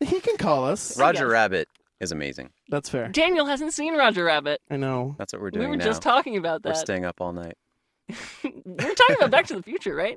He 0.00 0.20
can 0.20 0.38
call 0.38 0.64
us. 0.64 0.98
Roger. 0.98 1.28
Rabbit 1.28 1.68
is 2.00 2.10
amazing. 2.10 2.50
That's 2.70 2.88
fair. 2.88 3.08
Daniel 3.08 3.44
hasn't 3.44 3.74
seen 3.74 3.96
Roger 3.96 4.24
Rabbit. 4.24 4.60
I 4.70 4.76
know. 4.78 5.14
That's 5.18 5.32
what 5.34 5.42
we're 5.42 5.50
doing. 5.50 5.66
We 5.66 5.70
were 5.70 5.76
now. 5.76 5.84
just 5.84 6.00
talking 6.00 6.38
about 6.38 6.62
that. 6.62 6.70
we're 6.70 6.74
staying 6.76 7.04
up 7.04 7.20
all 7.20 7.32
night. 7.34 7.54
we're 8.44 8.94
talking 8.94 9.16
about 9.16 9.30
Back 9.30 9.46
to 9.46 9.54
the 9.54 9.62
Future, 9.62 9.94
right? 9.94 10.16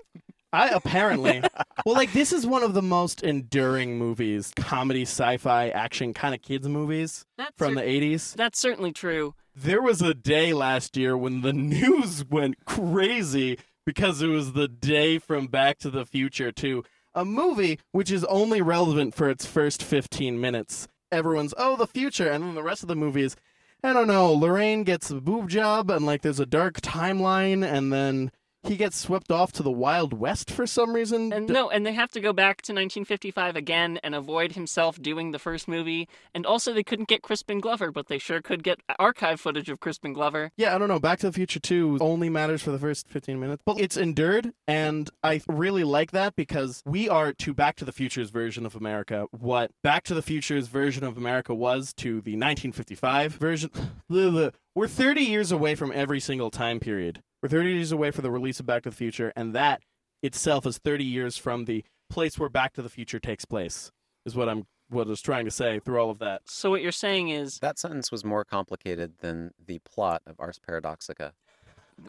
I 0.52 0.70
apparently. 0.70 1.42
well, 1.86 1.96
like 1.96 2.14
this 2.14 2.32
is 2.32 2.46
one 2.46 2.64
of 2.64 2.74
the 2.74 2.82
most 2.82 3.24
enduring 3.24 3.98
movies, 3.98 4.54
comedy, 4.56 5.02
sci-fi, 5.02 5.70
action 5.70 6.14
kind 6.14 6.36
of 6.36 6.42
kids 6.42 6.68
movies 6.70 7.26
That's 7.38 7.58
from 7.58 7.74
cer- 7.74 7.82
the 7.82 7.82
80s. 7.82 8.36
That's 8.36 8.60
certainly 8.60 8.92
true. 8.92 9.34
There 9.56 9.82
was 9.82 10.02
a 10.02 10.14
day 10.14 10.54
last 10.54 10.96
year 10.96 11.18
when 11.18 11.42
the 11.42 11.54
news 11.54 12.24
went 12.26 12.66
crazy 12.66 13.58
because 13.86 14.22
it 14.22 14.28
was 14.28 14.54
the 14.54 14.68
day 14.68 15.18
from 15.18 15.48
Back 15.48 15.80
to 15.80 15.90
the 15.90 16.06
Future 16.06 16.52
to 16.54 16.84
a 17.16 17.26
movie 17.26 17.80
which 17.92 18.12
is 18.12 18.24
only 18.26 18.62
relevant 18.62 19.14
for 19.16 19.30
its 19.30 19.46
first 19.46 19.84
15 19.84 20.40
minutes. 20.40 20.88
Everyone's, 21.12 21.54
oh, 21.58 21.76
the 21.76 21.88
future. 21.88 22.30
And 22.30 22.44
then 22.44 22.56
the 22.56 22.64
rest 22.64 22.82
of 22.84 22.90
the 22.90 22.96
movie 22.96 23.22
is, 23.24 23.36
I 23.86 23.92
don't 23.92 24.08
know, 24.08 24.32
Lorraine 24.32 24.86
gets 24.86 25.12
a 25.12 25.16
boob 25.20 25.50
job 25.50 25.92
and 25.92 26.06
like 26.06 26.22
there's 26.22 26.40
a 26.40 26.46
dark 26.46 26.80
timeline 26.80 27.70
and 27.70 27.92
then 27.92 28.32
he 28.64 28.78
gets 28.78 28.98
swept 28.98 29.32
off 29.32 29.52
to 29.54 29.64
the 29.64 29.72
Wild 29.72 30.14
West 30.14 30.50
for 30.50 30.66
some 30.66 30.94
reason. 30.94 31.34
And 31.34 31.48
no, 31.48 31.70
and 31.70 31.86
they 31.86 31.94
have 31.94 32.12
to 32.12 32.22
go 32.22 32.34
back 32.34 32.62
to 32.64 32.72
1955 32.72 33.56
again 33.56 34.00
and 34.04 34.16
avoid 34.16 34.54
himself 34.54 35.02
doing 35.02 35.32
the 35.32 35.40
first 35.40 35.68
movie. 35.68 36.08
And 36.34 36.46
also, 36.46 36.74
they 36.74 36.84
couldn't 36.84 37.08
get 37.08 37.22
Crispin 37.22 37.60
Glover, 37.60 37.92
but 37.92 38.08
they 38.08 38.18
sure 38.18 38.42
could 38.42 38.64
get 38.64 38.80
archive 38.98 39.40
footage 39.40 39.70
of 39.70 39.80
Crispin 39.80 40.14
Glover. 40.14 40.52
Yeah, 40.56 40.76
I 40.76 40.78
don't 40.78 40.88
know. 40.88 41.00
Back 41.00 41.20
to 41.20 41.28
the 41.28 41.34
Future 41.34 41.60
2 41.60 41.98
only 42.02 42.30
matters 42.30 42.62
for 42.62 42.72
the 42.72 42.80
first 42.80 43.08
15 43.10 43.40
minutes. 43.40 43.62
But 43.66 43.80
it's 43.80 43.98
endured, 43.98 44.54
and 44.68 45.10
I 45.24 45.42
really 45.48 45.84
like 45.84 46.12
that 46.12 46.36
because 46.36 46.82
we 46.86 47.10
are 47.10 47.34
to 47.34 47.54
Back 47.54 47.76
to 47.78 47.86
the 47.86 47.92
Future's 47.92 48.30
version 48.30 48.66
of 48.66 48.76
America 48.76 49.28
what 49.32 49.72
Back 49.84 50.04
to 50.06 50.14
the 50.14 50.22
Future's 50.22 50.68
version 50.68 51.04
of 51.04 51.18
America 51.18 51.54
was 51.54 51.94
to 51.96 52.22
the 52.22 52.36
1955 52.36 53.34
version. 53.34 53.70
We're 54.76 54.88
30 54.88 55.22
years 55.22 55.52
away 55.52 55.76
from 55.76 55.92
every 55.94 56.20
single 56.20 56.50
time 56.50 56.80
period. 56.80 57.22
We're 57.44 57.50
30 57.50 57.72
years 57.74 57.92
away 57.92 58.10
from 58.12 58.24
the 58.24 58.32
release 58.32 58.62
of 58.62 58.66
Back 58.66 58.84
to 58.84 58.90
the 58.90 58.96
Future, 58.96 59.34
and 59.36 59.54
that 59.54 59.82
itself 60.22 60.66
is 60.66 60.78
30 60.78 61.04
years 61.04 61.38
from 61.38 61.66
the 61.66 61.84
place 62.10 62.40
where 62.40 62.48
Back 62.48 62.72
to 62.76 62.82
the 62.82 62.88
Future 62.88 63.20
takes 63.20 63.44
place, 63.44 63.92
is 64.26 64.34
what 64.34 64.48
I'm 64.48 64.66
what 64.88 65.08
I 65.08 65.10
was 65.10 65.22
trying 65.22 65.44
to 65.44 65.52
say 65.52 65.82
through 65.84 66.00
all 66.00 66.10
of 66.10 66.20
that. 66.20 66.44
So, 66.46 66.70
what 66.70 66.82
you're 66.82 66.94
saying 66.94 67.30
is, 67.30 67.60
That 67.60 67.78
sentence 67.78 68.14
was 68.14 68.24
more 68.24 68.46
complicated 68.46 69.16
than 69.20 69.52
the 69.64 69.80
plot 69.80 70.22
of 70.26 70.38
Ars 70.40 70.58
Paradoxica. 70.58 71.34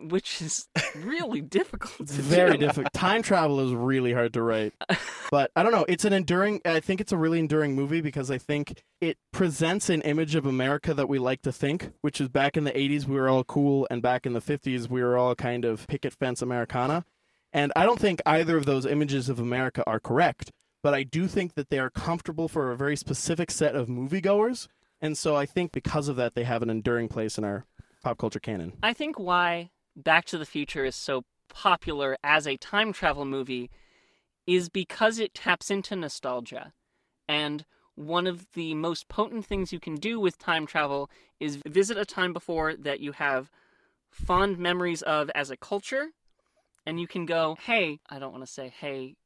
Which 0.00 0.43
is 0.43 0.69
really 0.95 1.41
difficult. 1.41 2.09
To 2.09 2.23
very 2.23 2.53
do. 2.53 2.67
difficult. 2.67 2.93
Time 2.93 3.23
travel 3.23 3.61
is 3.61 3.73
really 3.75 4.12
hard 4.12 4.33
to 4.35 4.43
write. 4.43 4.73
But 5.31 5.50
I 5.57 5.64
don't 5.64 5.73
know. 5.73 5.87
It's 5.88 6.05
an 6.05 6.12
enduring. 6.12 6.61
I 6.64 6.79
think 6.79 7.00
it's 7.00 7.11
a 7.11 7.17
really 7.17 7.41
enduring 7.41 7.75
movie 7.75 8.00
because 8.00 8.31
I 8.31 8.38
think 8.38 8.85
it 9.00 9.17
presents 9.33 9.88
an 9.91 10.00
image 10.03 10.37
of 10.37 10.47
America 10.47 10.95
that 10.95 11.09
we 11.09 11.19
like 11.19 11.43
to 11.43 11.50
think, 11.50 11.91
which 12.03 12.21
is 12.21 12.29
back 12.29 12.57
in 12.57 12.62
the 12.62 12.71
80s 12.71 13.07
we 13.07 13.17
were 13.17 13.29
all 13.29 13.43
cool, 13.43 13.88
and 13.91 14.00
back 14.00 14.26
in 14.26 14.33
the 14.35 14.41
50s 14.41 14.88
we 14.88 15.03
were 15.03 15.17
all 15.17 15.35
kind 15.35 15.64
of 15.64 15.88
picket 15.88 16.12
fence 16.12 16.41
Americana. 16.41 17.05
And 17.53 17.73
I 17.75 17.85
don't 17.85 17.99
think 17.99 18.21
either 18.26 18.57
of 18.57 18.67
those 18.67 18.87
images 18.87 19.29
of 19.29 19.41
America 19.41 19.83
are 19.88 19.99
correct, 19.99 20.53
but 20.85 20.95
I 20.95 21.03
do 21.03 21.26
think 21.26 21.55
that 21.55 21.71
they 21.71 21.79
are 21.81 21.91
comfortable 21.91 22.47
for 22.47 22.71
a 22.71 22.76
very 22.76 22.97
specific 22.97 23.50
set 23.50 23.75
of 23.75 23.88
moviegoers. 23.88 24.69
And 25.00 25.19
so 25.19 25.35
I 25.35 25.47
think 25.47 25.73
because 25.73 26.07
of 26.07 26.17
that, 26.17 26.35
they 26.35 26.45
have 26.45 26.62
an 26.62 26.71
enduring 26.71 27.09
place 27.09 27.38
in 27.38 27.45
our 27.45 27.64
pop 28.05 28.19
culture 28.19 28.41
canon. 28.41 28.75
I 28.83 28.93
think 28.93 29.19
why 29.19 29.71
Back 29.96 30.24
to 30.26 30.38
the 30.38 30.46
Future 30.46 30.84
is 30.84 30.96
so 30.96 31.24
popular 31.48 32.16
as 32.24 32.46
a 32.46 32.56
time 32.56 32.92
travel 32.92 33.24
movie 33.24 33.70
is 34.46 34.68
because 34.68 35.18
it 35.18 35.34
taps 35.34 35.70
into 35.70 35.96
nostalgia. 35.96 36.72
And 37.28 37.64
one 37.94 38.26
of 38.26 38.46
the 38.54 38.74
most 38.74 39.08
potent 39.08 39.46
things 39.46 39.72
you 39.72 39.80
can 39.80 39.96
do 39.96 40.18
with 40.18 40.38
time 40.38 40.66
travel 40.66 41.08
is 41.38 41.62
visit 41.66 41.96
a 41.96 42.04
time 42.04 42.32
before 42.32 42.74
that 42.76 43.00
you 43.00 43.12
have 43.12 43.50
fond 44.10 44.58
memories 44.58 45.02
of 45.02 45.30
as 45.34 45.50
a 45.50 45.56
culture. 45.56 46.08
And 46.84 47.00
you 47.00 47.06
can 47.06 47.24
go, 47.24 47.56
hey, 47.62 48.00
I 48.10 48.18
don't 48.18 48.32
want 48.32 48.44
to 48.44 48.52
say, 48.52 48.68
hey, 48.68 49.16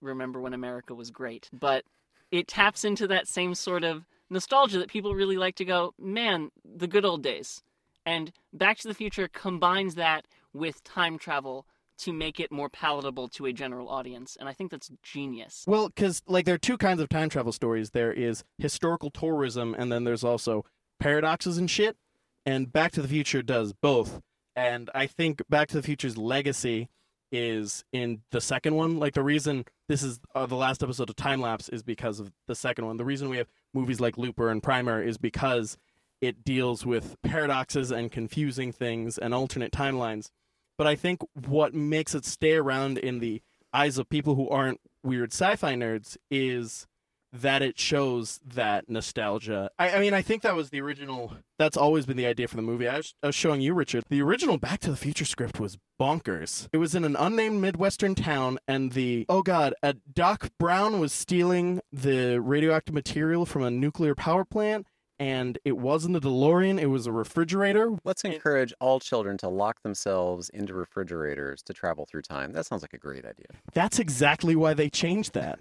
remember 0.00 0.40
when 0.40 0.52
America 0.52 0.94
was 0.94 1.10
great. 1.10 1.48
But 1.52 1.84
it 2.30 2.48
taps 2.48 2.84
into 2.84 3.06
that 3.06 3.28
same 3.28 3.54
sort 3.54 3.84
of 3.84 4.04
nostalgia 4.28 4.78
that 4.78 4.90
people 4.90 5.14
really 5.14 5.36
like 5.36 5.54
to 5.56 5.64
go, 5.64 5.94
man, 5.98 6.50
the 6.64 6.88
good 6.88 7.04
old 7.04 7.22
days. 7.22 7.62
And 8.06 8.32
Back 8.52 8.78
to 8.78 8.88
the 8.88 8.94
Future 8.94 9.28
combines 9.28 9.96
that 9.96 10.26
with 10.54 10.82
time 10.84 11.18
travel 11.18 11.66
to 11.98 12.12
make 12.12 12.38
it 12.38 12.52
more 12.52 12.68
palatable 12.68 13.28
to 13.28 13.46
a 13.46 13.52
general 13.52 13.88
audience. 13.88 14.36
And 14.38 14.48
I 14.48 14.52
think 14.52 14.70
that's 14.70 14.90
genius. 15.02 15.64
Well, 15.66 15.88
because 15.88 16.22
like 16.26 16.44
there 16.44 16.54
are 16.54 16.58
two 16.58 16.78
kinds 16.78 17.00
of 17.00 17.08
time 17.08 17.28
travel 17.28 17.52
stories. 17.52 17.90
There 17.90 18.12
is 18.12 18.44
historical 18.58 19.10
tourism, 19.10 19.74
and 19.76 19.90
then 19.90 20.04
there's 20.04 20.24
also 20.24 20.64
paradoxes 21.00 21.58
and 21.58 21.70
shit. 21.70 21.96
And 22.44 22.72
Back 22.72 22.92
to 22.92 23.02
the 23.02 23.08
Future 23.08 23.42
does 23.42 23.72
both. 23.72 24.20
And 24.54 24.88
I 24.94 25.06
think 25.06 25.42
Back 25.48 25.68
to 25.68 25.76
the 25.76 25.82
Future's 25.82 26.16
legacy 26.16 26.88
is 27.32 27.84
in 27.92 28.22
the 28.30 28.40
second 28.40 28.76
one. 28.76 28.98
Like 28.98 29.14
the 29.14 29.22
reason 29.22 29.64
this 29.88 30.02
is 30.02 30.20
uh, 30.34 30.46
the 30.46 30.54
last 30.54 30.82
episode 30.82 31.10
of 31.10 31.16
Time 31.16 31.40
Lapse 31.40 31.68
is 31.68 31.82
because 31.82 32.20
of 32.20 32.30
the 32.46 32.54
second 32.54 32.86
one. 32.86 32.98
The 32.98 33.04
reason 33.04 33.28
we 33.28 33.38
have 33.38 33.48
movies 33.74 34.00
like 34.00 34.16
Looper 34.16 34.48
and 34.50 34.62
Primer 34.62 35.02
is 35.02 35.18
because 35.18 35.76
it 36.20 36.44
deals 36.44 36.86
with 36.86 37.16
paradoxes 37.22 37.90
and 37.90 38.10
confusing 38.10 38.72
things 38.72 39.18
and 39.18 39.34
alternate 39.34 39.72
timelines. 39.72 40.30
But 40.78 40.86
I 40.86 40.94
think 40.94 41.22
what 41.46 41.74
makes 41.74 42.14
it 42.14 42.24
stay 42.24 42.54
around 42.54 42.98
in 42.98 43.20
the 43.20 43.42
eyes 43.72 43.98
of 43.98 44.08
people 44.08 44.34
who 44.34 44.48
aren't 44.48 44.80
weird 45.02 45.32
sci-fi 45.32 45.74
nerds 45.74 46.16
is 46.30 46.86
that 47.32 47.62
it 47.62 47.78
shows 47.78 48.40
that 48.44 48.88
nostalgia. 48.88 49.70
I, 49.78 49.90
I 49.90 50.00
mean, 50.00 50.14
I 50.14 50.22
think 50.22 50.42
that 50.42 50.54
was 50.54 50.70
the 50.70 50.80
original. 50.80 51.32
That's 51.58 51.76
always 51.76 52.06
been 52.06 52.16
the 52.16 52.26
idea 52.26 52.48
for 52.48 52.56
the 52.56 52.62
movie. 52.62 52.88
I 52.88 52.98
was, 52.98 53.14
I 53.22 53.26
was 53.26 53.34
showing 53.34 53.60
you, 53.60 53.74
Richard. 53.74 54.04
The 54.08 54.22
original 54.22 54.58
Back 54.58 54.80
to 54.80 54.90
the 54.90 54.96
Future 54.96 55.24
script 55.24 55.60
was 55.60 55.76
bonkers. 56.00 56.68
It 56.72 56.78
was 56.78 56.94
in 56.94 57.04
an 57.04 57.16
unnamed 57.16 57.60
midwestern 57.60 58.14
town, 58.14 58.58
and 58.66 58.92
the 58.92 59.26
oh 59.28 59.42
god, 59.42 59.74
Doc 60.12 60.50
Brown 60.58 61.00
was 61.00 61.12
stealing 61.12 61.80
the 61.92 62.40
radioactive 62.40 62.94
material 62.94 63.44
from 63.44 63.62
a 63.62 63.70
nuclear 63.70 64.14
power 64.14 64.44
plant. 64.44 64.86
And 65.18 65.58
it 65.64 65.78
wasn't 65.78 66.16
a 66.16 66.20
DeLorean; 66.20 66.78
it 66.78 66.86
was 66.86 67.06
a 67.06 67.12
refrigerator. 67.12 67.96
Let's 68.04 68.22
encourage 68.24 68.74
all 68.80 69.00
children 69.00 69.38
to 69.38 69.48
lock 69.48 69.82
themselves 69.82 70.50
into 70.50 70.74
refrigerators 70.74 71.62
to 71.62 71.72
travel 71.72 72.04
through 72.04 72.22
time. 72.22 72.52
That 72.52 72.66
sounds 72.66 72.82
like 72.82 72.92
a 72.92 72.98
great 72.98 73.24
idea. 73.24 73.46
That's 73.72 73.98
exactly 73.98 74.54
why 74.54 74.74
they 74.74 74.90
changed 74.90 75.32
that. 75.32 75.58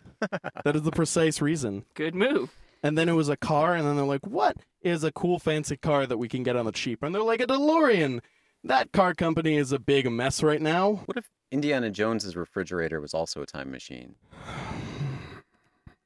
that 0.66 0.76
is 0.76 0.82
the 0.82 0.92
precise 0.92 1.42
reason. 1.42 1.86
Good 1.94 2.16
move. 2.16 2.54
And 2.84 2.98
then 2.98 3.08
it 3.08 3.14
was 3.14 3.30
a 3.30 3.38
car, 3.38 3.76
and 3.76 3.88
then 3.88 3.96
they're 3.96 4.06
like, 4.06 4.28
"What 4.28 4.58
is 4.82 5.06
a 5.06 5.12
cool 5.12 5.40
fancy 5.40 5.78
car 5.78 6.06
that 6.06 6.18
we 6.18 6.28
can 6.28 6.44
get 6.44 6.58
on 6.58 6.66
the 6.66 6.74
cheap?" 6.74 7.02
And 7.02 7.16
they're 7.16 7.22
like, 7.22 7.40
"A 7.40 7.48
DeLorean." 7.48 8.20
That 8.66 8.92
car 8.92 9.14
company 9.14 9.56
is 9.56 9.72
a 9.72 9.80
big 9.80 10.12
mess 10.12 10.44
right 10.44 10.62
now. 10.62 11.04
What 11.06 11.18
if 11.18 11.30
Indiana 11.52 11.90
Jones's 11.92 12.36
refrigerator 12.36 13.00
was 13.00 13.14
also 13.14 13.42
a 13.42 13.46
time 13.46 13.72
machine? 13.72 14.16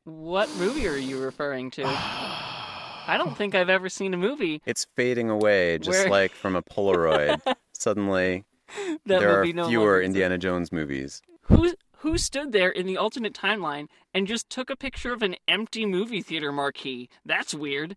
What 0.03 0.49
movie 0.57 0.87
are 0.87 0.97
you 0.97 1.19
referring 1.19 1.71
to? 1.71 1.83
I 3.09 3.17
don't 3.17 3.35
think 3.37 3.55
I've 3.55 3.69
ever 3.69 3.89
seen 3.89 4.13
a 4.13 4.17
movie 4.17 4.61
It's 4.65 4.85
fading 4.95 5.29
away, 5.29 5.77
just 5.79 5.99
Where- 5.99 6.09
like 6.09 6.31
from 6.31 6.55
a 6.55 6.61
Polaroid. 6.61 7.41
Suddenly, 7.73 8.45
that 9.05 9.19
there 9.19 9.27
will 9.29 9.35
are 9.35 9.53
no 9.53 9.67
fewer 9.67 9.83
longer 9.83 10.01
Indiana 10.01 10.37
Jones 10.37 10.71
movies. 10.71 11.21
Who 11.43 11.73
who 11.97 12.17
stood 12.17 12.51
there 12.51 12.69
in 12.69 12.85
the 12.85 12.97
alternate 12.97 13.33
timeline 13.33 13.87
and 14.13 14.25
just 14.27 14.49
took 14.49 14.69
a 14.69 14.75
picture 14.75 15.11
of 15.13 15.21
an 15.21 15.35
empty 15.47 15.85
movie 15.85 16.21
theater 16.21 16.51
marquee? 16.51 17.09
That's 17.25 17.53
weird. 17.53 17.95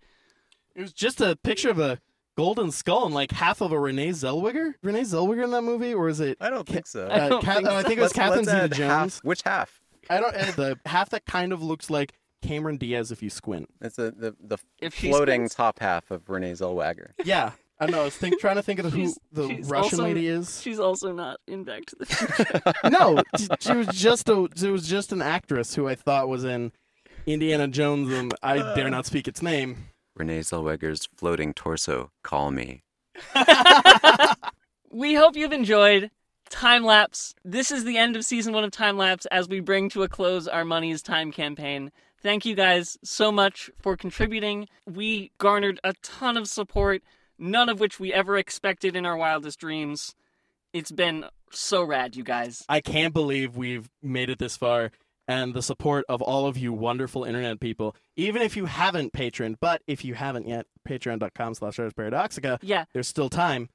It 0.75 0.81
was 0.83 0.93
just 0.93 1.21
a 1.21 1.37
picture 1.37 1.71
of 1.71 1.79
a 1.79 1.99
golden 2.37 2.71
skull 2.71 3.05
and 3.05 3.15
like 3.15 3.31
half 3.33 3.61
of 3.61 3.71
a 3.73 3.79
Renee 3.79 4.09
Zellweger. 4.11 4.75
Renee 4.83 5.03
Zellweger 5.03 5.45
in 5.45 5.51
that 5.51 5.63
movie, 5.63 5.93
or 5.95 6.09
is 6.09 6.19
it? 6.21 6.39
I 6.41 6.49
don't 6.51 6.67
think 6.67 6.87
so. 6.87 7.07
I 7.09 7.21
Uh, 7.21 7.29
don't 7.29 7.45
Ca- 7.45 7.55
think 7.57 7.69
I 7.69 7.83
think 7.83 7.99
it 7.99 8.03
was 8.03 8.03
Let's- 8.03 8.13
Catherine 8.15 8.45
let's 8.47 8.49
add 8.49 8.63
Zeta-Jones. 8.75 9.15
half- 9.17 9.25
Which 9.25 9.43
half? 9.43 9.81
I 10.11 10.21
don't. 10.21 10.35
The 10.57 10.79
half 10.87 11.11
that 11.11 11.27
kind 11.27 11.53
of 11.53 11.63
looks 11.63 11.91
like 11.91 12.13
Cameron 12.43 12.77
Diaz 12.77 13.11
if 13.13 13.23
you 13.23 13.31
squint. 13.31 13.69
It's 13.81 13.97
the 13.97 14.11
the, 14.17 14.37
the 14.41 14.59
If 14.81 14.95
she 14.95 15.09
floating 15.09 15.43
spins- 15.43 15.55
top 15.55 15.79
half 15.79 16.11
of 16.11 16.29
Renee 16.29 16.53
Zellweger. 16.53 17.11
Yeah, 17.25 17.53
I 17.81 17.87
know. 17.87 18.03
I 18.03 18.05
was 18.05 18.17
think, 18.17 18.39
trying 18.41 18.57
to 18.57 18.63
think 18.63 18.81
of 18.81 18.93
who 18.93 18.99
She's- 19.01 19.19
the 19.33 19.49
she's 19.49 19.69
Russian 19.69 20.01
also- 20.01 20.03
lady 20.05 20.27
is. 20.27 20.61
She's 20.61 20.79
also 20.81 21.13
not 21.13 21.39
in 21.49 21.65
Back 21.65 21.87
to 21.87 21.97
the 21.97 22.07
Future. 22.07 22.73
no, 22.91 23.23
she- 23.39 23.49
she 23.61 23.73
was 23.77 23.87
just 23.89 24.29
a 24.29 24.49
she 24.57 24.69
was 24.69 24.87
just 24.89 25.13
an 25.13 25.23
actress 25.23 25.75
who 25.75 25.89
I 25.89 25.95
thought 25.95 26.29
was 26.29 26.45
in 26.45 26.73
Indiana 27.27 27.69
Jones, 27.69 28.13
and 28.13 28.35
I 28.43 28.75
dare 28.75 28.91
not 28.91 29.07
speak 29.07 29.27
its 29.29 29.41
name. 29.43 29.89
Renee 30.17 30.41
Zellweger's 30.41 31.09
floating 31.17 31.55
torso. 31.55 32.11
Call 32.23 32.51
me. 32.51 32.83
we 34.91 35.15
hope 35.15 35.37
you've 35.37 35.53
enjoyed 35.53 36.11
Time 36.51 36.85
Lapse. 36.85 37.35
This 37.45 37.71
is 37.71 37.85
the 37.85 37.97
end 37.97 38.17
of 38.17 38.25
season 38.25 38.53
one 38.53 38.65
of 38.65 38.71
Time 38.71 38.97
Lapse 38.99 39.27
as 39.27 39.49
we 39.49 39.61
bring 39.61 39.89
to 39.91 40.03
a 40.03 40.09
close 40.09 40.47
our 40.49 40.65
Money's 40.65 41.03
Time 41.03 41.33
campaign. 41.33 41.93
Thank 42.23 42.45
you 42.45 42.55
guys 42.55 42.97
so 43.03 43.33
much 43.33 43.71
for 43.81 43.97
contributing. 43.97 44.69
We 44.87 45.33
garnered 45.39 45.81
a 45.83 45.95
ton 46.03 46.37
of 46.37 46.47
support, 46.47 47.03
none 47.37 47.69
of 47.69 47.81
which 47.81 47.99
we 47.99 48.13
ever 48.13 48.37
expected 48.37 48.95
in 48.95 49.05
our 49.05 49.17
wildest 49.17 49.59
dreams. 49.59 50.15
It's 50.73 50.93
been 50.93 51.27
so 51.51 51.83
rad, 51.83 52.15
you 52.15 52.23
guys. 52.23 52.65
I 52.69 52.81
can't 52.81 53.13
believe 53.13 53.57
we've 53.57 53.91
made 54.03 54.31
it 54.31 54.39
this 54.39 54.57
far, 54.57 54.93
and 55.27 55.53
the 55.53 55.63
support 55.63 56.05
of 56.09 56.23
all 56.23 56.47
of 56.47 56.57
you 56.57 56.73
wonderful 56.73 57.25
internet 57.25 57.59
people. 57.59 57.97
Even 58.17 58.41
if 58.41 58.57
you 58.57 58.67
haven't 58.67 59.13
patroned, 59.13 59.59
but 59.61 59.83
if 59.89 60.05
you 60.05 60.15
haven't 60.15 60.47
yet, 60.47 60.67
Patreon.com/slash 60.89 61.77
Paradoxica. 61.77 62.59
Yeah, 62.63 62.85
There's 62.93 63.09
still 63.09 63.31
time, 63.31 63.69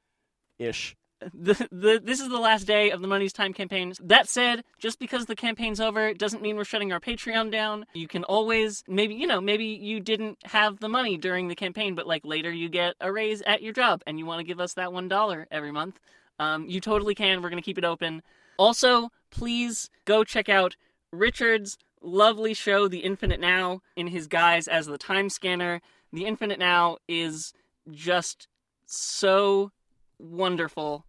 ish. 0.57 0.95
The, 1.33 1.99
this 2.03 2.19
is 2.19 2.29
the 2.29 2.39
last 2.39 2.65
day 2.65 2.91
of 2.91 3.01
the 3.01 3.07
money's 3.07 3.33
time 3.33 3.53
campaign. 3.53 3.93
That 4.01 4.27
said 4.27 4.63
just 4.79 4.99
because 4.99 5.25
the 5.25 5.35
campaign's 5.35 5.79
over 5.79 6.13
doesn't 6.13 6.41
mean 6.41 6.55
we're 6.55 6.63
shutting 6.63 6.91
our 6.91 6.99
patreon 6.99 7.51
down. 7.51 7.85
You 7.93 8.07
can 8.07 8.23
always 8.23 8.83
maybe 8.87 9.15
you 9.15 9.27
know 9.27 9.41
maybe 9.41 9.65
you 9.65 9.99
didn't 9.99 10.37
have 10.45 10.79
the 10.79 10.89
money 10.89 11.17
during 11.17 11.47
the 11.47 11.55
campaign 11.55 11.95
but 11.95 12.07
like 12.07 12.25
later 12.25 12.51
you 12.51 12.69
get 12.69 12.95
a 13.01 13.11
raise 13.11 13.41
at 13.43 13.61
your 13.61 13.73
job 13.73 14.03
and 14.05 14.19
you 14.19 14.25
want 14.25 14.39
to 14.39 14.45
give 14.45 14.59
us 14.59 14.73
that 14.73 14.93
one 14.93 15.07
dollar 15.07 15.47
every 15.51 15.71
month. 15.71 15.99
Um, 16.39 16.67
you 16.67 16.79
totally 16.79 17.15
can. 17.15 17.41
We're 17.41 17.49
going 17.49 17.61
to 17.61 17.65
keep 17.65 17.77
it 17.77 17.85
open. 17.85 18.21
Also 18.57 19.09
please 19.29 19.89
go 20.05 20.23
check 20.23 20.49
out 20.49 20.75
richard's 21.11 21.77
lovely 22.01 22.53
show 22.53 22.87
the 22.87 22.99
infinite 22.99 23.39
now 23.39 23.81
in 23.95 24.07
his 24.07 24.27
guise 24.27 24.67
as 24.67 24.85
the 24.85 24.97
time 24.97 25.29
scanner. 25.29 25.81
The 26.13 26.25
infinite 26.25 26.59
now 26.59 26.97
is 27.07 27.53
just 27.91 28.47
so 28.85 29.71
wonderful. 30.19 31.05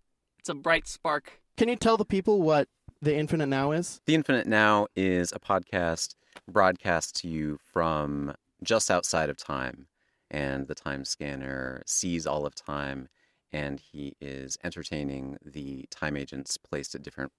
It's 0.48 0.56
a 0.56 0.62
bright 0.62 0.88
spark. 0.88 1.42
Can 1.58 1.68
you 1.68 1.76
tell 1.76 1.98
the 1.98 2.06
people 2.06 2.40
what 2.40 2.68
the 3.02 3.14
Infinite 3.14 3.48
Now 3.48 3.72
is? 3.72 4.00
The 4.06 4.14
Infinite 4.14 4.46
Now 4.46 4.86
is 4.96 5.30
a 5.30 5.38
podcast 5.38 6.14
broadcast 6.50 7.14
to 7.16 7.28
you 7.28 7.58
from 7.70 8.34
just 8.62 8.90
outside 8.90 9.28
of 9.28 9.36
time, 9.36 9.88
and 10.30 10.66
the 10.66 10.74
time 10.74 11.04
scanner 11.04 11.82
sees 11.84 12.26
all 12.26 12.46
of 12.46 12.54
time, 12.54 13.10
and 13.52 13.78
he 13.78 14.16
is 14.22 14.56
entertaining 14.64 15.36
the 15.44 15.84
time 15.90 16.16
agents 16.16 16.56
placed 16.56 16.94
at 16.94 17.02
different 17.02 17.32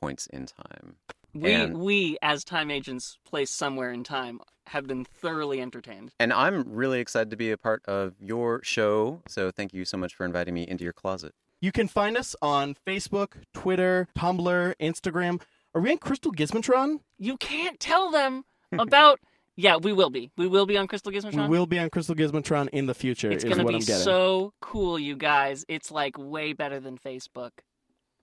points 0.00 0.28
in 0.28 0.46
time. 0.46 0.98
We 1.34 1.52
And- 1.54 1.78
we 1.78 2.16
as 2.22 2.44
time 2.44 2.70
agents 2.70 3.18
placed 3.24 3.56
somewhere 3.56 3.90
in 3.90 4.04
time 4.04 4.40
have 4.68 4.86
been 4.86 5.04
thoroughly 5.04 5.60
entertained. 5.60 6.12
And 6.20 6.32
I'm 6.32 6.62
really 6.72 7.00
excited 7.00 7.30
to 7.30 7.36
be 7.36 7.50
a 7.50 7.58
part 7.58 7.84
of 7.86 8.14
your 8.20 8.62
show, 8.62 9.20
so 9.26 9.50
thank 9.50 9.74
you 9.74 9.84
so 9.84 9.96
much 9.96 10.14
for 10.14 10.24
inviting 10.24 10.54
me 10.54 10.62
into 10.62 10.84
your 10.84 10.92
closet. 10.92 11.34
You 11.62 11.72
can 11.72 11.88
find 11.88 12.18
us 12.18 12.36
on 12.42 12.76
Facebook, 12.86 13.34
Twitter, 13.54 14.08
Tumblr, 14.18 14.74
Instagram. 14.80 15.40
Are 15.74 15.80
we 15.80 15.92
on 15.92 15.98
Crystal 15.98 16.32
Gizmotron? 16.32 16.98
You 17.18 17.36
can't 17.38 17.80
tell 17.80 18.10
them 18.10 18.44
about 18.78 19.20
Yeah, 19.54 19.76
we 19.76 19.92
will 19.92 20.10
be. 20.10 20.30
We 20.36 20.46
will 20.48 20.64
be 20.66 20.78
on 20.78 20.88
Crystal 20.88 21.12
Gizmotron. 21.12 21.48
We 21.48 21.58
will 21.58 21.66
be 21.66 21.78
on 21.78 21.90
Crystal 21.90 22.14
Gizmotron 22.14 22.70
in 22.70 22.86
the 22.86 22.94
future. 22.94 23.30
It's 23.30 23.44
gonna 23.44 23.64
be 23.64 23.74
I'm 23.74 23.80
so 23.82 24.54
cool, 24.62 24.98
you 24.98 25.14
guys. 25.14 25.64
It's 25.68 25.90
like 25.90 26.16
way 26.18 26.54
better 26.54 26.80
than 26.80 26.96
Facebook. 26.96 27.50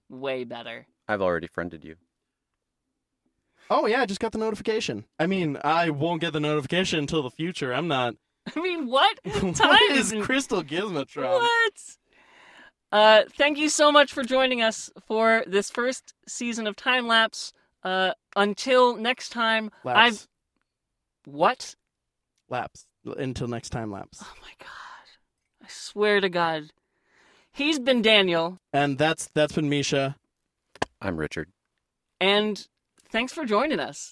Way 0.10 0.44
better. 0.44 0.88
I've 1.08 1.22
already 1.22 1.48
friended 1.48 1.84
you. 1.84 1.96
Oh 3.70 3.86
yeah, 3.86 4.02
I 4.02 4.08
just 4.08 4.20
got 4.20 4.32
the 4.32 4.40
notification. 4.40 5.06
I 5.20 5.28
mean, 5.28 5.58
I 5.64 5.92
won't 5.92 6.20
get 6.20 6.34
the 6.34 6.40
notification 6.40 6.98
until 6.98 7.22
the 7.22 7.30
future. 7.30 7.74
I'm 7.74 7.88
not. 7.88 8.16
I 8.56 8.60
mean, 8.60 8.88
what? 8.88 9.20
Time 9.26 9.54
what 9.54 9.92
is 9.92 10.14
Crystal 10.22 10.64
Gizmotron? 10.64 11.42
What? 11.42 11.74
Uh, 12.92 13.22
thank 13.38 13.58
you 13.58 13.70
so 13.70 13.92
much 13.92 14.12
for 14.14 14.24
joining 14.24 14.62
us 14.62 14.90
for 15.08 15.44
this 15.46 15.70
first 15.70 16.14
season 16.28 16.66
of 16.68 16.76
Time 16.76 17.08
Lapse. 17.08 17.54
Uh, 17.84 18.12
until 18.36 18.96
next 18.96 19.30
time, 19.30 19.70
Lapse. 19.84 20.00
I've 20.00 20.28
what? 21.32 21.76
Lapse. 22.50 22.86
Until 23.06 23.48
next 23.48 23.70
time, 23.70 23.92
lapse. 23.92 24.20
Oh 24.22 24.34
my 24.42 24.52
god! 24.60 25.64
I 25.64 25.68
swear 25.70 26.20
to 26.20 26.28
God, 26.30 26.72
he's 27.54 27.80
been 27.80 28.02
Daniel, 28.02 28.60
And 28.74 28.98
that's 28.98 29.30
that's 29.34 29.54
been 29.54 29.70
Mischa. 29.70 30.16
I'm 31.02 31.16
Richard. 31.18 31.50
and 32.20 32.68
thanks 33.10 33.32
for 33.32 33.46
joining 33.46 33.80
us. 33.80 34.08